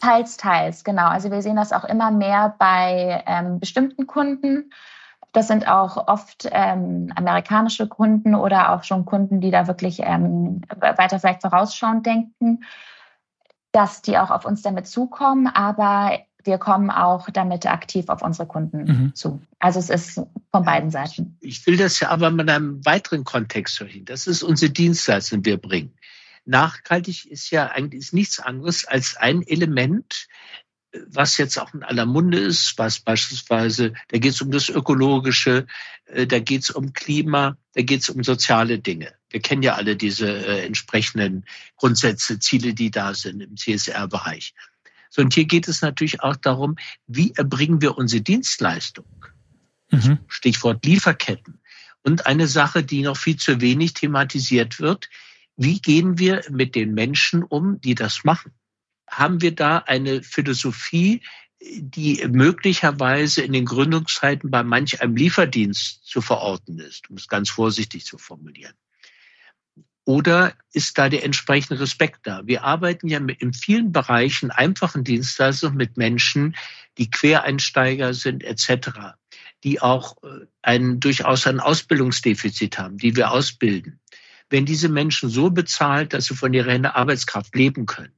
Teils, 0.00 0.36
teils, 0.36 0.84
genau. 0.84 1.06
Also 1.06 1.30
wir 1.30 1.40
sehen 1.40 1.56
das 1.56 1.72
auch 1.72 1.84
immer 1.84 2.10
mehr 2.10 2.54
bei 2.58 3.22
ähm, 3.26 3.58
bestimmten 3.60 4.06
Kunden. 4.06 4.70
Das 5.32 5.48
sind 5.48 5.66
auch 5.66 6.08
oft 6.08 6.48
ähm, 6.52 7.12
amerikanische 7.16 7.88
Kunden 7.88 8.34
oder 8.34 8.72
auch 8.72 8.84
schon 8.84 9.04
Kunden, 9.04 9.40
die 9.40 9.50
da 9.50 9.66
wirklich 9.66 10.00
ähm, 10.00 10.60
weiter 10.78 11.18
vielleicht 11.18 11.42
vorausschauend 11.42 12.04
denken, 12.04 12.64
dass 13.72 14.02
die 14.02 14.18
auch 14.18 14.30
auf 14.30 14.44
uns 14.44 14.62
damit 14.62 14.86
zukommen. 14.86 15.46
Aber 15.46 16.18
wir 16.44 16.58
kommen 16.58 16.90
auch 16.90 17.28
damit 17.30 17.66
aktiv 17.66 18.08
auf 18.08 18.22
unsere 18.22 18.46
Kunden 18.46 18.84
mhm. 18.84 19.14
zu. 19.14 19.42
Also 19.58 19.78
es 19.78 19.90
ist 19.90 20.20
von 20.50 20.64
beiden 20.64 20.90
Seiten. 20.90 21.36
Ich 21.40 21.66
will 21.66 21.76
das 21.76 22.00
ja 22.00 22.10
aber 22.10 22.30
mit 22.30 22.48
einem 22.48 22.84
weiteren 22.84 23.24
Kontext 23.24 23.80
hören. 23.80 24.04
Das 24.04 24.26
ist 24.26 24.42
unsere 24.42 24.70
Dienstleistung, 24.70 25.42
die 25.42 25.50
wir 25.50 25.56
bringen. 25.58 25.94
Nachhaltig 26.44 27.24
ist 27.26 27.50
ja 27.50 27.68
eigentlich 27.68 28.12
nichts 28.12 28.38
anderes 28.38 28.84
als 28.84 29.16
ein 29.16 29.42
Element, 29.42 30.28
was 31.08 31.38
jetzt 31.38 31.58
auch 31.58 31.74
in 31.74 31.82
aller 31.82 32.06
Munde 32.06 32.38
ist, 32.38 32.74
was 32.78 33.00
beispielsweise, 33.00 33.94
da 34.08 34.18
geht 34.18 34.32
es 34.32 34.42
um 34.42 34.50
das 34.50 34.68
Ökologische, 34.68 35.66
äh, 36.06 36.26
da 36.26 36.38
geht 36.38 36.62
es 36.62 36.70
um 36.70 36.92
Klima, 36.92 37.56
da 37.74 37.82
geht 37.82 38.02
es 38.02 38.08
um 38.08 38.22
soziale 38.22 38.78
Dinge. 38.78 39.12
Wir 39.30 39.40
kennen 39.40 39.62
ja 39.62 39.74
alle 39.74 39.96
diese 39.96 40.28
äh, 40.28 40.64
entsprechenden 40.64 41.44
Grundsätze, 41.76 42.38
Ziele, 42.38 42.74
die 42.74 42.90
da 42.90 43.14
sind 43.14 43.40
im 43.40 43.56
CSR-Bereich. 43.56 44.54
So, 45.14 45.22
und 45.22 45.32
hier 45.32 45.44
geht 45.44 45.68
es 45.68 45.80
natürlich 45.80 46.22
auch 46.22 46.34
darum, 46.34 46.74
wie 47.06 47.32
erbringen 47.36 47.80
wir 47.80 47.96
unsere 47.96 48.20
Dienstleistung? 48.20 49.06
Mhm. 49.92 50.18
Stichwort 50.26 50.84
Lieferketten. 50.84 51.60
Und 52.02 52.26
eine 52.26 52.48
Sache, 52.48 52.82
die 52.82 53.02
noch 53.02 53.16
viel 53.16 53.36
zu 53.36 53.60
wenig 53.60 53.94
thematisiert 53.94 54.80
wird, 54.80 55.08
wie 55.56 55.78
gehen 55.78 56.18
wir 56.18 56.42
mit 56.50 56.74
den 56.74 56.94
Menschen 56.94 57.44
um, 57.44 57.80
die 57.80 57.94
das 57.94 58.24
machen? 58.24 58.50
Haben 59.08 59.40
wir 59.40 59.54
da 59.54 59.78
eine 59.78 60.24
Philosophie, 60.24 61.22
die 61.62 62.26
möglicherweise 62.28 63.42
in 63.42 63.52
den 63.52 63.66
Gründungszeiten 63.66 64.50
bei 64.50 64.64
manch 64.64 65.00
einem 65.00 65.14
Lieferdienst 65.14 66.04
zu 66.04 66.22
verorten 66.22 66.80
ist, 66.80 67.08
um 67.08 67.16
es 67.18 67.28
ganz 67.28 67.50
vorsichtig 67.50 68.04
zu 68.04 68.18
formulieren? 68.18 68.74
Oder 70.04 70.52
ist 70.72 70.98
da 70.98 71.08
der 71.08 71.24
entsprechende 71.24 71.80
Respekt 71.80 72.26
da? 72.26 72.42
Wir 72.44 72.64
arbeiten 72.64 73.08
ja 73.08 73.18
in 73.18 73.54
vielen 73.54 73.90
Bereichen 73.92 74.50
einfachen 74.50 75.02
Dienstleistungen 75.02 75.76
mit 75.76 75.96
Menschen, 75.96 76.56
die 76.98 77.10
Quereinsteiger 77.10 78.12
sind 78.12 78.44
etc., 78.44 78.90
die 79.62 79.80
auch 79.80 80.16
äh, 80.22 80.46
ein, 80.60 81.00
durchaus 81.00 81.46
ein 81.46 81.58
Ausbildungsdefizit 81.58 82.78
haben, 82.78 82.98
die 82.98 83.16
wir 83.16 83.30
ausbilden 83.30 84.00
wenn 84.50 84.66
diese 84.66 84.88
Menschen 84.88 85.28
so 85.30 85.50
bezahlt, 85.50 86.12
dass 86.12 86.26
sie 86.26 86.36
von 86.36 86.54
ihrer 86.54 86.94
Arbeitskraft 86.94 87.54
leben 87.54 87.86
können. 87.86 88.12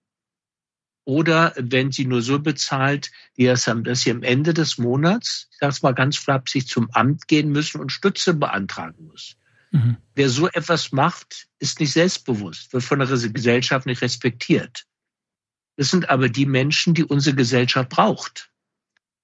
Oder 1.05 1.55
wenn 1.57 1.93
sie 1.93 2.05
nur 2.05 2.21
so 2.21 2.41
bezahlt, 2.41 3.13
dass 3.37 3.65
sie 3.65 4.11
am 4.11 4.23
Ende 4.23 4.53
des 4.53 4.77
Monats, 4.77 5.49
ich 5.53 5.59
sage 5.59 5.71
es 5.71 5.83
mal 5.83 5.95
ganz 5.95 6.17
flapsig, 6.17 6.67
zum 6.67 6.91
Amt 6.91 7.29
gehen 7.29 7.51
müssen 7.51 7.81
und 7.81 7.93
Stütze 7.93 8.35
beantragen 8.35 9.07
muss. 9.07 9.37
Mhm. 9.71 9.97
Wer 10.15 10.29
so 10.29 10.49
etwas 10.49 10.93
macht, 10.93 11.49
ist 11.59 11.81
nicht 11.81 11.93
selbstbewusst, 11.93 12.73
wird 12.73 12.85
von 12.85 12.99
der 12.99 13.09
Gesellschaft 13.09 13.87
nicht 13.87 14.03
respektiert. 14.03 14.87
Das 15.77 15.91
sind 15.91 16.09
aber 16.09 16.29
die 16.29 16.47
Menschen, 16.47 16.95
die 16.95 17.05
unsere 17.05 17.37
Gesellschaft 17.37 17.91
braucht. 17.91 18.51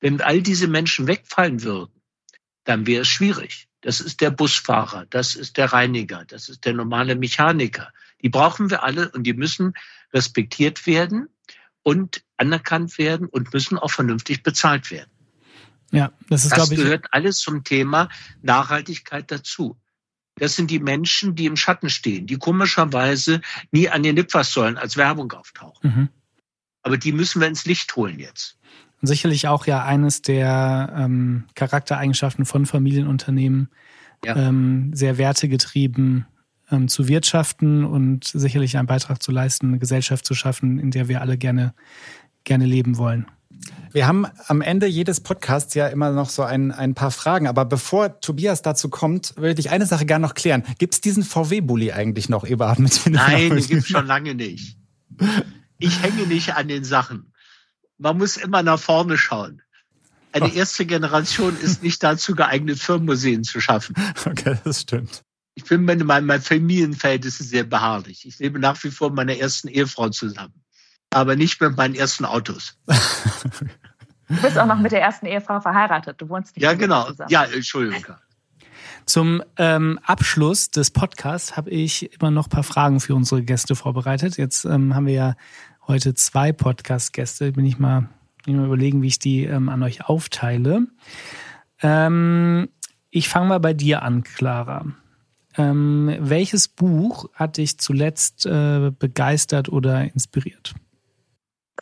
Wenn 0.01 0.21
all 0.21 0.43
diese 0.43 0.69
Menschen 0.69 1.07
wegfallen 1.07 1.63
würden, 1.63 2.03
dann 2.65 2.87
wäre 2.87 3.03
es 3.03 3.09
schwierig. 3.09 3.69
Das 3.81 4.01
ist 4.01 4.21
der 4.21 4.31
Busfahrer, 4.31 5.07
das 5.11 5.35
ist 5.35 5.57
der 5.57 5.73
Reiniger, 5.73 6.25
das 6.25 6.49
ist 6.49 6.65
der 6.65 6.75
normale 6.75 7.17
Mechaniker. 7.17 7.93
Die 8.23 8.29
brauchen 8.29 8.71
wir 8.71 8.85
alle 8.85 9.11
und 9.11 9.25
die 9.25 9.33
müssen 9.33 9.75
respektiert 10.13 10.87
werden 10.87 11.29
und 11.83 12.23
anerkannt 12.37 12.99
werden 12.99 13.27
und 13.27 13.53
müssen 13.53 13.79
auch 13.79 13.91
vernünftig 13.91 14.45
bezahlt 14.45 14.91
werden. 14.91 15.11
Ja, 15.91 16.13
das 16.29 16.45
ist, 16.45 16.53
das 16.53 16.57
glaube 16.57 16.75
ich. 16.75 16.81
gehört 16.81 17.07
alles 17.11 17.39
zum 17.39 17.65
Thema 17.65 18.09
Nachhaltigkeit 18.41 19.31
dazu. 19.31 19.77
Das 20.37 20.57
sind 20.57 20.71
die 20.71 20.79
Menschen, 20.79 21.35
die 21.35 21.47
im 21.47 21.57
Schatten 21.57 21.91
stehen, 21.91 22.27
die 22.27 22.37
komischerweise 22.37 23.41
nie 23.71 23.89
an 23.89 24.03
den 24.03 24.17
Litfaßsäulen 24.17 24.79
als 24.79 24.97
Werbung 24.97 25.31
auftauchen. 25.33 25.91
Mhm. 25.91 26.09
Aber 26.83 26.97
die 26.97 27.13
müssen 27.13 27.41
wir 27.41 27.49
ins 27.49 27.65
Licht 27.65 27.95
holen 27.97 28.19
jetzt. 28.19 28.59
Und 29.01 29.09
sicherlich 29.09 29.49
auch 29.49 29.67
ja 29.67 29.85
eines 29.85 30.23
der 30.23 30.93
ähm, 30.97 31.45
Charaktereigenschaften 31.55 32.45
von 32.45 32.67
Familienunternehmen, 32.67 33.69
ja. 34.25 34.37
ähm, 34.37 34.91
sehr 34.95 35.19
wertegetrieben 35.19 36.27
ähm, 36.71 36.89
zu 36.89 37.09
wirtschaften 37.09 37.85
und 37.85 38.25
sicherlich 38.25 38.77
einen 38.77 38.87
Beitrag 38.87 39.23
zu 39.23 39.33
leisten, 39.33 39.69
eine 39.69 39.79
Gesellschaft 39.79 40.25
zu 40.25 40.35
schaffen, 40.35 40.79
in 40.79 40.91
der 40.91 41.09
wir 41.09 41.21
alle 41.21 41.37
gerne, 41.37 41.75
gerne 42.45 42.65
leben 42.65 42.97
wollen. 42.97 43.27
Wir 43.93 44.07
haben 44.07 44.27
am 44.47 44.63
Ende 44.63 44.87
jedes 44.87 45.21
Podcasts 45.21 45.75
ja 45.75 45.87
immer 45.89 46.11
noch 46.13 46.31
so 46.31 46.43
ein, 46.43 46.73
ein 46.73 46.95
paar 46.95 47.11
Fragen. 47.11 47.47
Aber 47.47 47.67
bevor 47.67 48.21
Tobias 48.21 48.63
dazu 48.63 48.89
kommt, 48.89 49.35
würde 49.37 49.61
ich 49.61 49.71
eine 49.71 49.85
Sache 49.85 50.07
gerne 50.07 50.27
noch 50.27 50.35
klären. 50.35 50.63
Gibt 50.79 50.95
es 50.95 51.01
diesen 51.03 51.23
VW-Bully 51.23 51.93
eigentlich 51.93 52.31
noch, 52.31 52.45
Eberhard? 52.47 52.79
Mit 52.79 53.03
Nein, 53.11 53.51
den 53.51 53.67
gibt 53.67 53.83
es 53.83 53.89
schon 53.89 54.07
lange 54.07 54.35
nicht. 54.35 54.79
Ich 55.79 56.03
hänge 56.03 56.27
nicht 56.27 56.55
an 56.55 56.69
den 56.69 56.85
Sachen 56.85 57.33
man 58.03 58.19
muss 58.19 58.37
immer 58.37 58.63
nach 58.63 58.81
vorne 58.81 59.17
schauen. 59.17 59.63
Eine 60.33 60.53
erste 60.55 60.87
Generation 60.87 61.57
ist 61.61 61.83
nicht 61.83 62.03
dazu 62.03 62.35
geeignet, 62.35 62.79
Firmenmuseen 62.79 63.45
zu 63.45 63.61
schaffen. 63.61 63.95
Okay, 64.27 64.59
das 64.65 64.81
stimmt. 64.81 65.23
Ich 65.55 65.65
bin 65.65 65.87
in 65.87 66.07
meinem 66.07 66.41
Familienverhältnis 66.41 67.39
sehr 67.39 67.65
beharrlich. 67.65 68.27
Ich 68.27 68.39
lebe 68.39 68.59
nach 68.59 68.83
wie 68.83 68.91
vor 68.91 69.11
mit 69.11 69.17
meiner 69.17 69.37
ersten 69.37 69.69
Ehefrau 69.69 70.09
zusammen. 70.09 70.55
Aber 71.13 71.37
nicht 71.37 71.61
mit 71.61 71.77
meinen 71.77 71.95
ersten 71.95 72.25
Autos. 72.25 72.77
Du 74.29 74.41
bist 74.41 74.59
auch 74.59 74.67
noch 74.67 74.79
mit 74.79 74.93
der 74.93 75.03
ersten 75.03 75.27
Ehefrau 75.27 75.61
verheiratet. 75.61 76.21
Du 76.21 76.29
wohnst 76.29 76.57
nicht 76.57 76.65
Ja, 76.65 76.73
genau. 76.73 77.05
Zusammen. 77.05 77.31
Ja, 77.31 77.45
Entschuldigung. 77.45 78.17
Zum 79.05 79.43
ähm, 79.57 79.99
Abschluss 80.05 80.71
des 80.71 80.91
Podcasts 80.91 81.57
habe 81.57 81.71
ich 81.71 82.13
immer 82.15 82.31
noch 82.31 82.47
ein 82.47 82.51
paar 82.51 82.63
Fragen 82.63 83.01
für 83.01 83.15
unsere 83.15 83.43
Gäste 83.43 83.75
vorbereitet. 83.75 84.39
Jetzt 84.39 84.65
ähm, 84.65 84.95
haben 84.95 85.07
wir 85.07 85.15
ja 85.15 85.35
heute 85.87 86.15
zwei 86.15 86.53
Podcast-Gäste. 86.53 87.53
Bin 87.53 87.67
ich 87.67 87.79
mal, 87.79 88.09
ich 88.47 88.55
mal 88.55 88.65
überlegen, 88.65 89.03
wie 89.03 89.09
ich 89.09 89.19
die 89.19 89.45
ähm, 89.45 89.69
an 89.69 89.83
euch 89.83 90.07
aufteile. 90.09 90.87
Ähm, 91.83 92.69
ich 93.11 93.29
fange 93.29 93.49
mal 93.49 93.61
bei 93.61 93.75
dir 93.75 94.03
an, 94.03 94.23
Clara. 94.23 94.87
Ähm, 95.59 96.17
welches 96.21 96.69
Buch 96.69 97.29
hat 97.35 97.59
dich 97.59 97.79
zuletzt 97.79 98.47
äh, 98.47 98.93
begeistert 98.99 99.69
oder 99.69 100.05
inspiriert? 100.05 100.75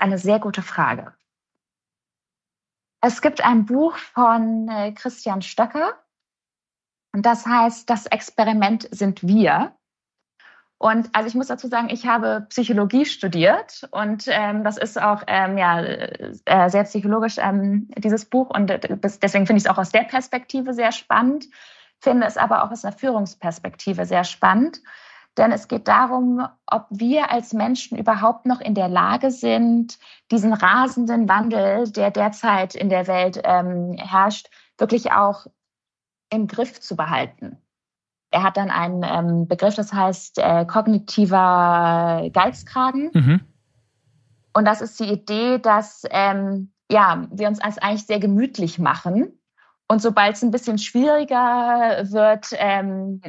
Eine 0.00 0.18
sehr 0.18 0.38
gute 0.38 0.62
Frage. 0.62 1.14
Es 3.02 3.20
gibt 3.22 3.44
ein 3.44 3.66
Buch 3.66 3.96
von 3.96 4.68
äh, 4.68 4.92
Christian 4.92 5.42
Stöcker 5.42 5.94
und 7.12 7.26
das 7.26 7.46
heißt 7.46 7.88
Das 7.88 8.06
Experiment 8.06 8.88
sind 8.90 9.26
wir. 9.26 9.74
Und 10.78 11.14
also 11.14 11.28
ich 11.28 11.34
muss 11.34 11.48
dazu 11.48 11.68
sagen, 11.68 11.90
ich 11.90 12.06
habe 12.06 12.46
Psychologie 12.48 13.04
studiert 13.04 13.86
und 13.90 14.24
ähm, 14.28 14.64
das 14.64 14.78
ist 14.78 15.00
auch 15.00 15.22
ähm, 15.26 15.58
ja, 15.58 15.82
äh, 15.82 16.70
sehr 16.70 16.84
psychologisch, 16.84 17.36
ähm, 17.36 17.90
dieses 17.98 18.24
Buch. 18.24 18.48
Und 18.48 18.68
deswegen 18.70 19.46
finde 19.46 19.58
ich 19.58 19.64
es 19.64 19.70
auch 19.70 19.76
aus 19.76 19.90
der 19.90 20.04
Perspektive 20.04 20.72
sehr 20.72 20.92
spannend, 20.92 21.48
finde 21.98 22.26
es 22.26 22.38
aber 22.38 22.64
auch 22.64 22.70
aus 22.70 22.86
einer 22.86 22.96
Führungsperspektive 22.96 24.06
sehr 24.06 24.24
spannend. 24.24 24.80
Denn 25.36 25.52
es 25.52 25.68
geht 25.68 25.88
darum, 25.88 26.46
ob 26.66 26.86
wir 26.90 27.30
als 27.30 27.52
Menschen 27.52 27.96
überhaupt 27.96 28.46
noch 28.46 28.60
in 28.60 28.74
der 28.74 28.88
Lage 28.88 29.30
sind, 29.30 29.98
diesen 30.30 30.52
rasenden 30.52 31.28
Wandel, 31.28 31.90
der 31.90 32.10
derzeit 32.10 32.74
in 32.74 32.88
der 32.88 33.06
Welt 33.06 33.40
ähm, 33.44 33.96
herrscht, 33.96 34.48
wirklich 34.76 35.12
auch 35.12 35.46
im 36.30 36.46
Griff 36.46 36.80
zu 36.80 36.96
behalten. 36.96 37.58
Er 38.32 38.42
hat 38.42 38.56
dann 38.56 38.70
einen 38.70 39.02
ähm, 39.02 39.48
Begriff, 39.48 39.74
das 39.74 39.92
heißt 39.92 40.38
äh, 40.38 40.64
kognitiver 40.64 42.28
Geizkragen. 42.32 43.10
Mhm. 43.12 43.40
Und 44.52 44.64
das 44.64 44.80
ist 44.80 44.98
die 45.00 45.12
Idee, 45.12 45.58
dass 45.58 46.04
ähm, 46.10 46.72
ja, 46.90 47.26
wir 47.30 47.48
uns 47.48 47.60
als 47.60 47.78
eigentlich 47.78 48.06
sehr 48.06 48.20
gemütlich 48.20 48.78
machen. 48.78 49.40
Und 49.88 50.02
sobald 50.02 50.36
es 50.36 50.42
ein 50.42 50.50
bisschen 50.50 50.78
schwieriger 50.78 52.04
wird, 52.10 52.48
ähm, 52.52 53.20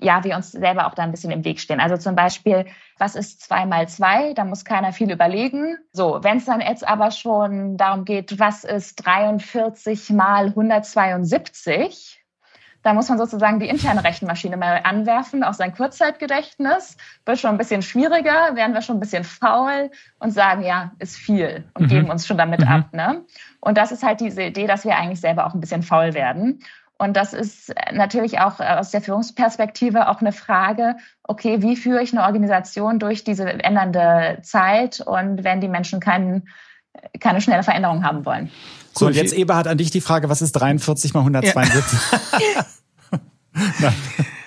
ja, 0.00 0.24
wir 0.24 0.36
uns 0.36 0.52
selber 0.52 0.86
auch 0.86 0.94
da 0.94 1.02
ein 1.02 1.10
bisschen 1.10 1.30
im 1.30 1.44
Weg 1.44 1.60
stehen. 1.60 1.80
Also 1.80 1.96
zum 1.96 2.16
Beispiel, 2.16 2.66
was 2.98 3.14
ist 3.14 3.40
zwei 3.40 3.64
mal 3.64 3.88
zwei? 3.88 4.34
Da 4.34 4.44
muss 4.44 4.64
keiner 4.64 4.92
viel 4.92 5.10
überlegen. 5.10 5.78
So, 5.92 6.18
wenn 6.22 6.38
es 6.38 6.46
dann 6.46 6.60
jetzt 6.60 6.86
aber 6.86 7.10
schon 7.10 7.76
darum 7.76 8.04
geht, 8.04 8.38
was 8.38 8.64
ist 8.64 8.96
43 9.06 10.10
mal 10.10 10.46
172? 10.46 12.24
Da 12.84 12.92
muss 12.92 13.08
man 13.08 13.16
sozusagen 13.16 13.60
die 13.60 13.68
interne 13.68 14.04
Rechenmaschine 14.04 14.58
mal 14.58 14.82
anwerfen, 14.84 15.42
auch 15.42 15.54
sein 15.54 15.74
Kurzzeitgedächtnis. 15.74 16.98
Wird 17.24 17.38
schon 17.38 17.52
ein 17.52 17.56
bisschen 17.56 17.80
schwieriger, 17.80 18.54
werden 18.56 18.74
wir 18.74 18.82
schon 18.82 18.98
ein 18.98 19.00
bisschen 19.00 19.24
faul 19.24 19.90
und 20.18 20.32
sagen, 20.32 20.62
ja, 20.62 20.92
ist 20.98 21.16
viel 21.16 21.64
und 21.72 21.84
mhm. 21.84 21.88
geben 21.88 22.10
uns 22.10 22.26
schon 22.26 22.36
damit 22.36 22.60
mhm. 22.60 22.68
ab. 22.68 22.92
Ne? 22.92 23.24
Und 23.60 23.78
das 23.78 23.90
ist 23.90 24.02
halt 24.02 24.20
diese 24.20 24.42
Idee, 24.42 24.66
dass 24.66 24.84
wir 24.84 24.96
eigentlich 24.96 25.20
selber 25.20 25.46
auch 25.46 25.54
ein 25.54 25.60
bisschen 25.60 25.82
faul 25.82 26.12
werden. 26.12 26.60
Und 26.96 27.16
das 27.16 27.32
ist 27.32 27.74
natürlich 27.92 28.38
auch 28.38 28.60
aus 28.60 28.90
der 28.90 29.00
Führungsperspektive 29.00 30.08
auch 30.08 30.20
eine 30.20 30.32
Frage, 30.32 30.96
okay, 31.24 31.60
wie 31.60 31.76
führe 31.76 32.02
ich 32.02 32.12
eine 32.12 32.22
Organisation 32.22 32.98
durch 32.98 33.24
diese 33.24 33.44
ändernde 33.44 34.38
Zeit 34.42 35.00
und 35.00 35.42
wenn 35.42 35.60
die 35.60 35.68
Menschen 35.68 35.98
keinen, 35.98 36.48
keine 37.18 37.40
schnelle 37.40 37.64
Veränderung 37.64 38.04
haben 38.04 38.24
wollen. 38.24 38.50
So, 38.92 39.06
und 39.06 39.16
jetzt 39.16 39.32
Eberhard 39.32 39.66
an 39.66 39.76
dich 39.76 39.90
die 39.90 40.00
Frage, 40.00 40.28
was 40.28 40.40
ist 40.40 40.52
43 40.52 41.14
mal 41.14 41.20
172? 41.20 41.98
Ja. 42.54 42.64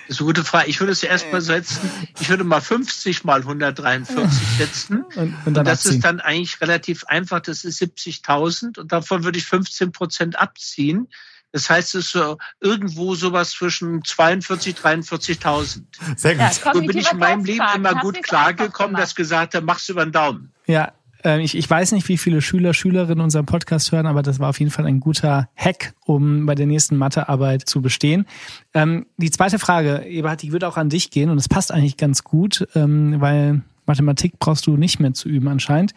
Das 0.08 0.16
ist 0.16 0.20
eine 0.22 0.26
gute 0.28 0.44
Frage. 0.44 0.70
Ich 0.70 0.80
würde 0.80 0.92
es 0.92 1.02
erst 1.02 1.30
mal 1.30 1.42
setzen. 1.42 1.90
Ich 2.18 2.30
würde 2.30 2.42
mal 2.42 2.62
50 2.62 3.24
mal 3.24 3.40
143 3.40 4.48
setzen. 4.56 5.04
Und, 5.16 5.34
und, 5.44 5.46
und 5.46 5.54
das 5.54 5.80
abziehen. 5.80 5.92
ist 5.96 6.04
dann 6.04 6.20
eigentlich 6.20 6.60
relativ 6.62 7.04
einfach. 7.04 7.40
Das 7.40 7.62
ist 7.62 7.82
70.000 7.82 8.80
und 8.80 8.90
davon 8.90 9.24
würde 9.24 9.36
ich 9.36 9.44
15 9.44 9.92
Prozent 9.92 10.38
abziehen. 10.38 11.08
Das 11.52 11.70
heißt, 11.70 11.94
es 11.94 12.06
ist 12.06 12.12
so 12.12 12.36
irgendwo 12.60 13.14
sowas 13.14 13.52
zwischen 13.52 14.04
42, 14.04 14.76
43.000. 14.76 15.82
Sehr 16.16 16.34
gut. 16.34 16.40
Ja, 16.40 16.72
so 16.72 16.80
bin 16.80 16.96
ich 16.98 17.10
in 17.10 17.18
meinem 17.18 17.44
Leben 17.44 17.64
immer 17.74 17.94
gut 17.96 18.22
klargekommen, 18.22 18.96
dass 18.96 19.14
gesagt 19.14 19.54
habe, 19.54 19.64
mach's 19.64 19.88
über 19.88 20.04
den 20.04 20.12
Daumen. 20.12 20.52
Ja, 20.66 20.92
ähm, 21.24 21.40
ich, 21.40 21.56
ich 21.56 21.68
weiß 21.68 21.92
nicht, 21.92 22.08
wie 22.08 22.18
viele 22.18 22.42
Schüler, 22.42 22.74
Schülerinnen 22.74 23.22
unseren 23.22 23.46
Podcast 23.46 23.92
hören, 23.92 24.06
aber 24.06 24.22
das 24.22 24.38
war 24.38 24.50
auf 24.50 24.58
jeden 24.60 24.70
Fall 24.70 24.86
ein 24.86 25.00
guter 25.00 25.48
Hack, 25.56 25.94
um 26.04 26.46
bei 26.46 26.54
der 26.54 26.66
nächsten 26.66 26.96
Mathearbeit 26.96 27.68
zu 27.68 27.82
bestehen. 27.82 28.26
Ähm, 28.74 29.06
die 29.16 29.30
zweite 29.30 29.58
Frage, 29.58 30.04
Eberhard, 30.06 30.42
die 30.42 30.52
würde 30.52 30.68
auch 30.68 30.76
an 30.76 30.90
dich 30.90 31.10
gehen 31.10 31.30
und 31.30 31.38
es 31.38 31.48
passt 31.48 31.72
eigentlich 31.72 31.96
ganz 31.96 32.24
gut, 32.24 32.68
ähm, 32.74 33.20
weil 33.20 33.62
Mathematik 33.86 34.38
brauchst 34.38 34.66
du 34.66 34.76
nicht 34.76 35.00
mehr 35.00 35.14
zu 35.14 35.28
üben 35.28 35.48
anscheinend. 35.48 35.92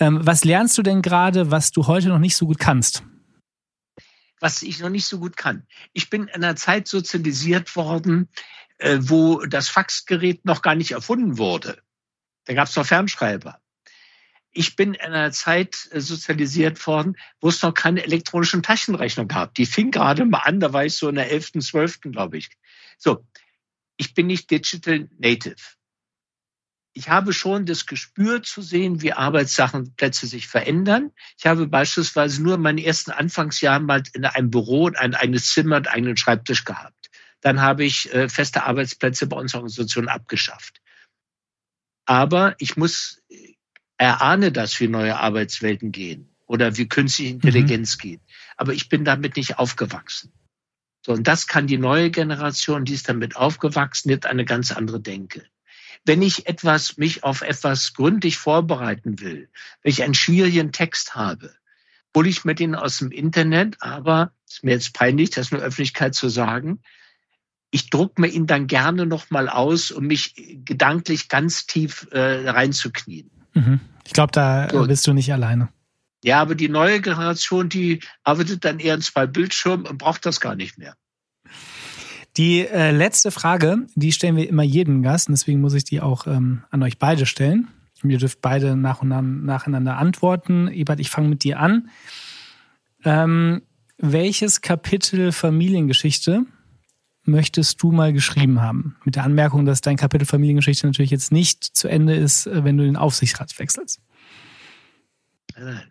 Ähm, 0.00 0.20
was 0.22 0.44
lernst 0.44 0.78
du 0.78 0.82
denn 0.82 1.02
gerade, 1.02 1.50
was 1.50 1.72
du 1.72 1.86
heute 1.86 2.08
noch 2.08 2.20
nicht 2.20 2.36
so 2.36 2.46
gut 2.46 2.58
kannst? 2.58 3.02
Was 4.40 4.62
ich 4.62 4.80
noch 4.80 4.90
nicht 4.90 5.06
so 5.06 5.18
gut 5.18 5.36
kann. 5.36 5.66
Ich 5.92 6.10
bin 6.10 6.28
in 6.28 6.44
einer 6.44 6.56
Zeit 6.56 6.88
sozialisiert 6.88 7.74
worden, 7.76 8.28
äh, 8.78 8.98
wo 9.00 9.44
das 9.44 9.68
Faxgerät 9.68 10.44
noch 10.44 10.62
gar 10.62 10.74
nicht 10.74 10.92
erfunden 10.92 11.38
wurde. 11.38 11.82
Da 12.44 12.54
gab 12.54 12.68
es 12.68 12.76
noch 12.76 12.86
Fernschreiber 12.86 13.60
ich 14.58 14.76
bin 14.76 14.94
in 14.94 15.00
einer 15.00 15.30
Zeit 15.30 15.88
äh, 15.92 16.00
sozialisiert 16.00 16.84
worden, 16.86 17.16
wo 17.40 17.48
es 17.48 17.62
noch 17.62 17.72
keine 17.72 18.02
elektronischen 18.02 18.62
Taschenrechner 18.62 19.26
gab. 19.26 19.54
Die 19.54 19.66
fing 19.66 19.90
gerade 19.90 20.24
mal 20.24 20.38
an, 20.38 20.60
da 20.60 20.72
war 20.72 20.84
ich 20.84 20.96
so 20.96 21.08
in 21.08 21.14
der 21.14 21.30
11., 21.30 21.52
12., 21.60 22.00
glaube 22.00 22.38
ich. 22.38 22.50
So, 22.96 23.24
ich 23.96 24.14
bin 24.14 24.26
nicht 24.26 24.50
Digital 24.50 25.08
Native. 25.18 25.56
Ich 26.98 27.08
habe 27.08 27.32
schon 27.32 27.64
das 27.64 27.86
Gespür 27.86 28.42
zu 28.42 28.60
sehen, 28.60 29.02
wie 29.02 29.12
Arbeitssachenplätze 29.12 30.26
sich 30.26 30.48
verändern. 30.48 31.12
Ich 31.38 31.46
habe 31.46 31.68
beispielsweise 31.68 32.42
nur 32.42 32.56
in 32.56 32.60
meinen 32.60 32.78
ersten 32.78 33.12
Anfangsjahren 33.12 33.86
mal 33.86 34.02
in 34.14 34.24
einem 34.24 34.50
Büro 34.50 34.90
ein 34.92 35.14
eigenes 35.14 35.52
Zimmer 35.52 35.76
und 35.76 35.86
einen 35.86 36.16
Schreibtisch 36.16 36.64
gehabt. 36.64 37.08
Dann 37.40 37.60
habe 37.60 37.84
ich 37.84 38.12
äh, 38.12 38.28
feste 38.28 38.64
Arbeitsplätze 38.64 39.28
bei 39.28 39.36
unserer 39.36 39.60
Organisation 39.60 40.08
abgeschafft. 40.08 40.80
Aber 42.04 42.56
ich 42.58 42.76
muss 42.76 43.22
erahne 43.96 44.50
das, 44.50 44.80
wie 44.80 44.88
neue 44.88 45.20
Arbeitswelten 45.20 45.92
gehen 45.92 46.34
oder 46.46 46.78
wie 46.78 46.88
künstliche 46.88 47.30
Intelligenz 47.30 47.96
mhm. 47.96 48.00
geht. 48.00 48.20
Aber 48.56 48.72
ich 48.72 48.88
bin 48.88 49.04
damit 49.04 49.36
nicht 49.36 49.60
aufgewachsen. 49.60 50.32
So, 51.06 51.12
und 51.12 51.28
das 51.28 51.46
kann 51.46 51.68
die 51.68 51.78
neue 51.78 52.10
Generation, 52.10 52.84
die 52.84 52.94
ist 52.94 53.08
damit 53.08 53.36
aufgewachsen, 53.36 54.10
jetzt 54.10 54.26
eine 54.26 54.44
ganz 54.44 54.72
andere 54.72 55.00
Denke. 55.00 55.46
Wenn 56.04 56.22
ich 56.22 56.46
etwas, 56.46 56.96
mich 56.96 57.24
auf 57.24 57.42
etwas 57.42 57.92
gründlich 57.94 58.38
vorbereiten 58.38 59.20
will, 59.20 59.48
wenn 59.82 59.90
ich 59.90 60.02
einen 60.02 60.14
schwierigen 60.14 60.72
Text 60.72 61.14
habe, 61.14 61.54
hole 62.16 62.28
ich 62.28 62.44
mir 62.44 62.54
den 62.54 62.74
aus 62.74 62.98
dem 62.98 63.10
Internet, 63.10 63.76
aber 63.80 64.32
ist 64.48 64.64
mir 64.64 64.72
jetzt 64.72 64.94
peinlich, 64.94 65.30
das 65.30 65.52
in 65.52 65.58
der 65.58 65.66
Öffentlichkeit 65.66 66.14
zu 66.14 66.28
sagen, 66.28 66.80
ich 67.70 67.90
druck 67.90 68.18
mir 68.18 68.28
ihn 68.28 68.46
dann 68.46 68.66
gerne 68.66 69.06
nochmal 69.06 69.48
aus, 69.48 69.90
um 69.90 70.06
mich 70.06 70.34
gedanklich 70.64 71.28
ganz 71.28 71.66
tief 71.66 72.08
äh, 72.12 72.48
reinzuknien. 72.48 73.30
Mhm. 73.54 73.80
Ich 74.06 74.14
glaube, 74.14 74.32
da 74.32 74.68
so. 74.70 74.86
bist 74.86 75.06
du 75.06 75.12
nicht 75.12 75.32
alleine. 75.32 75.68
Ja, 76.24 76.40
aber 76.40 76.54
die 76.54 76.68
neue 76.68 77.00
Generation, 77.00 77.68
die 77.68 78.00
arbeitet 78.24 78.64
dann 78.64 78.80
eher 78.80 78.94
in 78.94 79.02
zwei 79.02 79.26
Bildschirmen 79.26 79.86
und 79.86 79.98
braucht 79.98 80.26
das 80.26 80.40
gar 80.40 80.56
nicht 80.56 80.78
mehr. 80.78 80.96
Die 82.38 82.66
äh, 82.66 82.92
letzte 82.92 83.32
Frage, 83.32 83.86
die 83.96 84.12
stellen 84.12 84.36
wir 84.36 84.48
immer 84.48 84.62
jedem 84.62 85.02
Gast 85.02 85.28
und 85.28 85.32
deswegen 85.32 85.60
muss 85.60 85.74
ich 85.74 85.82
die 85.82 86.00
auch 86.00 86.28
ähm, 86.28 86.62
an 86.70 86.84
euch 86.84 86.98
beide 86.98 87.26
stellen. 87.26 87.66
Ihr 88.04 88.18
dürft 88.18 88.40
beide 88.40 88.76
nach 88.76 89.02
und 89.02 89.10
an, 89.10 89.44
nacheinander 89.44 89.96
antworten. 89.96 90.68
Ebert, 90.68 91.00
ich 91.00 91.10
fange 91.10 91.28
mit 91.28 91.42
dir 91.42 91.58
an. 91.58 91.90
Ähm, 93.04 93.62
welches 93.96 94.60
Kapitel 94.60 95.32
Familiengeschichte 95.32 96.44
möchtest 97.24 97.82
du 97.82 97.90
mal 97.90 98.12
geschrieben 98.12 98.62
haben? 98.62 98.96
Mit 99.04 99.16
der 99.16 99.24
Anmerkung, 99.24 99.64
dass 99.66 99.80
dein 99.80 99.96
Kapitel 99.96 100.24
Familiengeschichte 100.24 100.86
natürlich 100.86 101.10
jetzt 101.10 101.32
nicht 101.32 101.64
zu 101.64 101.88
Ende 101.88 102.14
ist, 102.14 102.46
äh, 102.46 102.62
wenn 102.62 102.76
du 102.76 102.84
den 102.84 102.96
Aufsichtsrat 102.96 103.58
wechselst. 103.58 104.00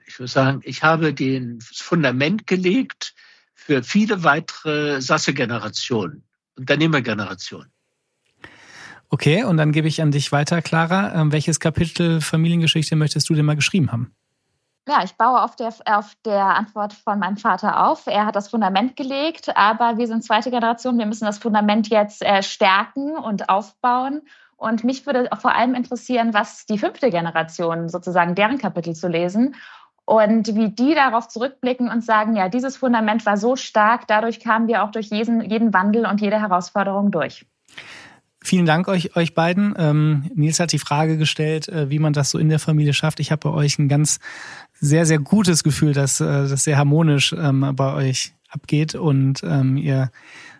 Ich 0.07 0.17
würde 0.17 0.31
sagen, 0.31 0.61
ich 0.63 0.81
habe 0.81 1.13
den 1.13 1.59
Fundament 1.59 2.47
gelegt 2.47 3.13
für 3.53 3.83
viele 3.83 4.23
weitere 4.23 5.01
Sasse-Generationen, 5.01 6.23
Unternehmergenerationen. 6.57 7.71
Okay, 9.09 9.43
und 9.43 9.57
dann 9.57 9.71
gebe 9.71 9.87
ich 9.87 10.01
an 10.01 10.11
dich 10.11 10.31
weiter, 10.31 10.61
Clara. 10.61 11.13
Ähm, 11.15 11.31
welches 11.31 11.59
Kapitel 11.59 12.19
Familiengeschichte 12.19 12.95
möchtest 12.95 13.29
du 13.29 13.35
denn 13.35 13.45
mal 13.45 13.55
geschrieben 13.55 13.91
haben? 13.91 14.13
Ja, 14.87 15.03
ich 15.03 15.15
baue 15.15 15.41
auf 15.41 15.55
der, 15.55 15.73
auf 15.85 16.13
der 16.25 16.43
Antwort 16.55 16.93
von 16.93 17.19
meinem 17.19 17.37
Vater 17.37 17.87
auf. 17.87 18.07
Er 18.07 18.25
hat 18.25 18.35
das 18.35 18.49
Fundament 18.49 18.95
gelegt, 18.95 19.55
aber 19.55 19.97
wir 19.97 20.07
sind 20.07 20.23
zweite 20.23 20.49
Generation. 20.49 20.97
Wir 20.97 21.05
müssen 21.05 21.25
das 21.25 21.39
Fundament 21.39 21.89
jetzt 21.89 22.21
äh, 22.21 22.41
stärken 22.41 23.17
und 23.17 23.49
aufbauen. 23.49 24.21
Und 24.55 24.83
mich 24.83 25.05
würde 25.05 25.29
vor 25.39 25.53
allem 25.53 25.75
interessieren, 25.75 26.33
was 26.33 26.65
die 26.65 26.79
fünfte 26.79 27.09
Generation 27.09 27.89
sozusagen 27.89 28.33
deren 28.33 28.57
Kapitel 28.57 28.95
zu 28.95 29.07
lesen 29.07 29.55
und 30.07 30.55
wie 30.55 30.69
die 30.69 30.95
darauf 30.95 31.27
zurückblicken 31.27 31.89
und 31.89 32.01
sagen, 32.01 32.37
ja, 32.37 32.47
dieses 32.47 32.77
Fundament 32.77 33.25
war 33.25 33.35
so 33.35 33.57
stark, 33.57 34.07
dadurch 34.07 34.39
kamen 34.39 34.69
wir 34.69 34.83
auch 34.83 34.91
durch 34.91 35.07
jeden, 35.07 35.41
jeden 35.41 35.73
Wandel 35.73 36.05
und 36.05 36.21
jede 36.21 36.39
Herausforderung 36.39 37.11
durch. 37.11 37.45
Vielen 38.41 38.65
Dank 38.65 38.87
euch, 38.87 39.17
euch 39.17 39.33
beiden. 39.33 39.73
Ähm, 39.77 40.31
Nils 40.33 40.61
hat 40.61 40.71
die 40.71 40.79
Frage 40.79 41.17
gestellt, 41.17 41.67
äh, 41.67 41.89
wie 41.89 41.99
man 41.99 42.13
das 42.13 42.29
so 42.29 42.37
in 42.37 42.47
der 42.47 42.59
Familie 42.59 42.93
schafft. 42.93 43.19
Ich 43.19 43.33
habe 43.33 43.49
bei 43.49 43.53
euch 43.53 43.79
ein 43.79 43.89
ganz 43.89 44.19
sehr, 44.79 45.05
sehr 45.05 45.19
gutes 45.19 45.61
Gefühl, 45.65 45.91
dass 45.91 46.21
äh, 46.21 46.47
das 46.47 46.63
sehr 46.63 46.77
harmonisch 46.77 47.33
ähm, 47.37 47.73
bei 47.75 47.93
euch 47.93 48.33
abgeht 48.49 48.95
und 48.95 49.43
ähm, 49.43 49.75
ihr 49.75 50.09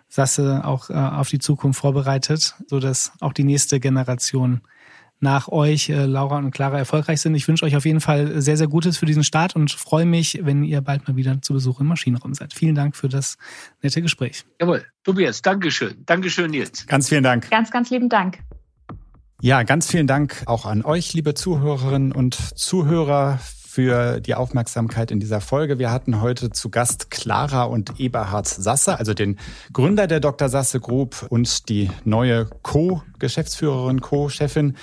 Sasse 0.08 0.60
auch 0.66 0.90
äh, 0.90 0.92
auf 0.92 1.30
die 1.30 1.38
Zukunft 1.38 1.80
vorbereitet, 1.80 2.54
so 2.66 2.80
dass 2.80 3.12
auch 3.20 3.32
die 3.32 3.44
nächste 3.44 3.80
Generation 3.80 4.60
nach 5.20 5.48
euch, 5.48 5.88
äh, 5.88 6.04
Laura 6.04 6.38
und 6.38 6.50
Clara, 6.50 6.78
erfolgreich 6.78 7.20
sind. 7.20 7.34
Ich 7.34 7.48
wünsche 7.48 7.64
euch 7.64 7.76
auf 7.76 7.84
jeden 7.84 8.00
Fall 8.00 8.40
sehr, 8.40 8.56
sehr 8.56 8.68
Gutes 8.68 8.98
für 8.98 9.06
diesen 9.06 9.24
Start 9.24 9.56
und 9.56 9.70
freue 9.70 10.06
mich, 10.06 10.40
wenn 10.42 10.62
ihr 10.64 10.80
bald 10.80 11.08
mal 11.08 11.16
wieder 11.16 11.40
zu 11.42 11.52
Besuch 11.52 11.80
im 11.80 11.86
Maschinenraum 11.86 12.34
seid. 12.34 12.52
Vielen 12.52 12.74
Dank 12.74 12.96
für 12.96 13.08
das 13.08 13.36
nette 13.82 14.02
Gespräch. 14.02 14.44
Jawohl, 14.60 14.84
Tobias, 15.04 15.42
Dankeschön. 15.42 16.04
Dankeschön, 16.06 16.50
Nils. 16.50 16.86
Ganz 16.86 17.08
vielen 17.08 17.24
Dank. 17.24 17.50
Ganz, 17.50 17.70
ganz 17.70 17.90
lieben 17.90 18.08
Dank. 18.08 18.38
Ja, 19.40 19.62
ganz 19.62 19.88
vielen 19.88 20.08
Dank 20.08 20.42
auch 20.46 20.66
an 20.66 20.84
euch, 20.84 21.14
liebe 21.14 21.32
Zuhörerinnen 21.34 22.10
und 22.10 22.34
Zuhörer, 22.58 23.38
für 23.78 24.20
die 24.20 24.34
Aufmerksamkeit 24.34 25.12
in 25.12 25.20
dieser 25.20 25.40
Folge. 25.40 25.78
Wir 25.78 25.92
hatten 25.92 26.20
heute 26.20 26.50
zu 26.50 26.68
Gast 26.68 27.12
Clara 27.12 27.62
und 27.62 28.00
Eberhard 28.00 28.48
Sasse, 28.48 28.98
also 28.98 29.14
den 29.14 29.38
Gründer 29.72 30.08
der 30.08 30.18
Dr. 30.18 30.48
Sasse 30.48 30.80
Group 30.80 31.24
und 31.28 31.68
die 31.68 31.88
neue 32.04 32.46
Co-Geschäftsführerin, 32.62 34.00
Co-Chefin 34.00 34.74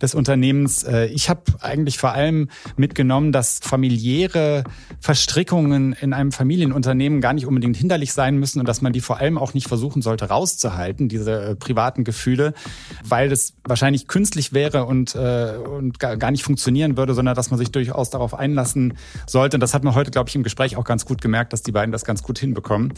des 0.00 0.14
Unternehmens. 0.14 0.84
Äh, 0.84 1.06
ich 1.06 1.28
habe 1.28 1.42
eigentlich 1.60 1.98
vor 1.98 2.12
allem 2.12 2.48
mitgenommen, 2.76 3.32
dass 3.32 3.58
familiäre 3.60 4.62
Verstrickungen 5.00 5.92
in 5.94 6.12
einem 6.12 6.30
Familienunternehmen 6.30 7.20
gar 7.20 7.32
nicht 7.32 7.46
unbedingt 7.46 7.76
hinderlich 7.76 8.12
sein 8.12 8.38
müssen 8.38 8.60
und 8.60 8.68
dass 8.68 8.82
man 8.82 8.92
die 8.92 9.00
vor 9.00 9.18
allem 9.18 9.36
auch 9.36 9.54
nicht 9.54 9.66
versuchen 9.66 10.00
sollte 10.00 10.26
rauszuhalten, 10.26 11.08
diese 11.08 11.42
äh, 11.42 11.56
privaten 11.56 12.04
Gefühle, 12.04 12.54
weil 13.02 13.28
das 13.28 13.54
wahrscheinlich 13.64 14.06
künstlich 14.06 14.52
wäre 14.52 14.84
und, 14.84 15.16
äh, 15.16 15.54
und 15.56 15.98
gar 15.98 16.30
nicht 16.30 16.44
funktionieren 16.44 16.96
würde, 16.96 17.14
sondern 17.14 17.34
dass 17.34 17.50
man 17.50 17.58
sich 17.58 17.72
durchaus 17.72 18.10
darauf 18.10 18.43
einlassen 18.44 18.94
sollte. 19.26 19.56
Und 19.56 19.60
das 19.60 19.74
hat 19.74 19.84
man 19.84 19.94
heute, 19.94 20.10
glaube 20.10 20.28
ich, 20.28 20.36
im 20.36 20.42
Gespräch 20.42 20.76
auch 20.76 20.84
ganz 20.84 21.04
gut 21.04 21.20
gemerkt, 21.20 21.52
dass 21.52 21.62
die 21.62 21.72
beiden 21.72 21.92
das 21.92 22.04
ganz 22.04 22.22
gut 22.22 22.38
hinbekommen. 22.38 22.92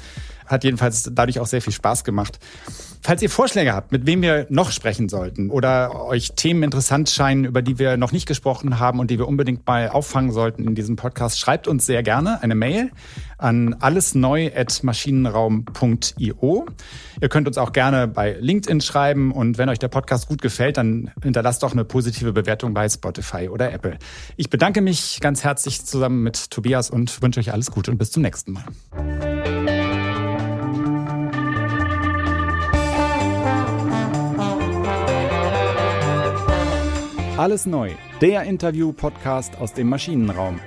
Hat 0.47 0.65
jedenfalls 0.65 1.11
dadurch 1.13 1.39
auch 1.41 1.47
sehr 1.47 1.63
viel 1.63 1.73
Spaß 1.73 2.05
gemacht. 2.05 2.39
Falls 3.03 3.23
ihr 3.23 3.31
Vorschläge 3.31 3.73
habt, 3.73 3.93
mit 3.93 4.05
wem 4.05 4.21
wir 4.21 4.47
noch 4.49 4.73
sprechen 4.73 5.09
sollten 5.09 5.49
oder 5.51 6.07
euch 6.07 6.33
Themen 6.35 6.65
interessant 6.65 7.09
scheinen, 7.09 7.45
über 7.45 7.63
die 7.63 7.79
wir 7.79 7.97
noch 7.97 8.11
nicht 8.11 8.27
gesprochen 8.27 8.81
haben 8.81 8.99
und 8.99 9.13
die 9.13 9.19
wir 9.19 9.29
unbedingt 9.29 9.65
mal 9.65 9.91
auffangen 9.91 10.33
sollten 10.33 10.65
in 10.65 10.75
diesem 10.75 10.97
Podcast, 10.97 11.39
schreibt 11.39 11.69
uns 11.69 11.87
sehr 11.87 12.03
gerne 12.03 12.43
eine 12.43 12.57
Mail 12.57 12.91
an 13.39 13.75
allesneu@maschinenraum.io. 13.75 16.67
Ihr 17.21 17.29
könnt 17.29 17.47
uns 17.47 17.59
auch 17.59 17.73
gerne 17.73 18.09
bei 18.09 18.37
LinkedIn 18.41 18.81
schreiben 18.81 19.31
und 19.31 19.59
wenn 19.59 19.69
euch 19.69 19.79
der 19.79 19.89
Podcast 19.89 20.27
gut 20.27 20.43
gefällt, 20.43 20.77
dann 20.77 21.13
hinterlasst 21.23 21.63
doch 21.63 21.71
eine 21.73 21.85
positive 21.85 22.33
Bewertung 22.33 22.75
bei 22.75 22.89
Spotify 22.89 23.49
oder 23.49 23.73
Apple. 23.73 23.99
Ich 24.37 24.51
bedanke 24.51 24.81
mich 24.81 25.21
ganz 25.21 25.45
herzlich 25.45 25.85
zusammen 25.85 26.25
mit 26.25 26.51
Tobias 26.51 26.91
und 26.91 27.23
wünsche 27.23 27.39
euch 27.39 27.53
alles 27.53 27.71
Gute 27.71 27.93
und 27.93 27.99
bis 27.99 28.11
zum 28.11 28.23
nächsten 28.23 28.53
Mal. 28.53 28.65
Alles 37.39 37.67
neu, 37.67 37.91
der 38.23 38.45
Interview-Podcast 38.45 39.59
aus 39.59 39.75
dem 39.75 39.91
Maschinenraum. 39.91 40.59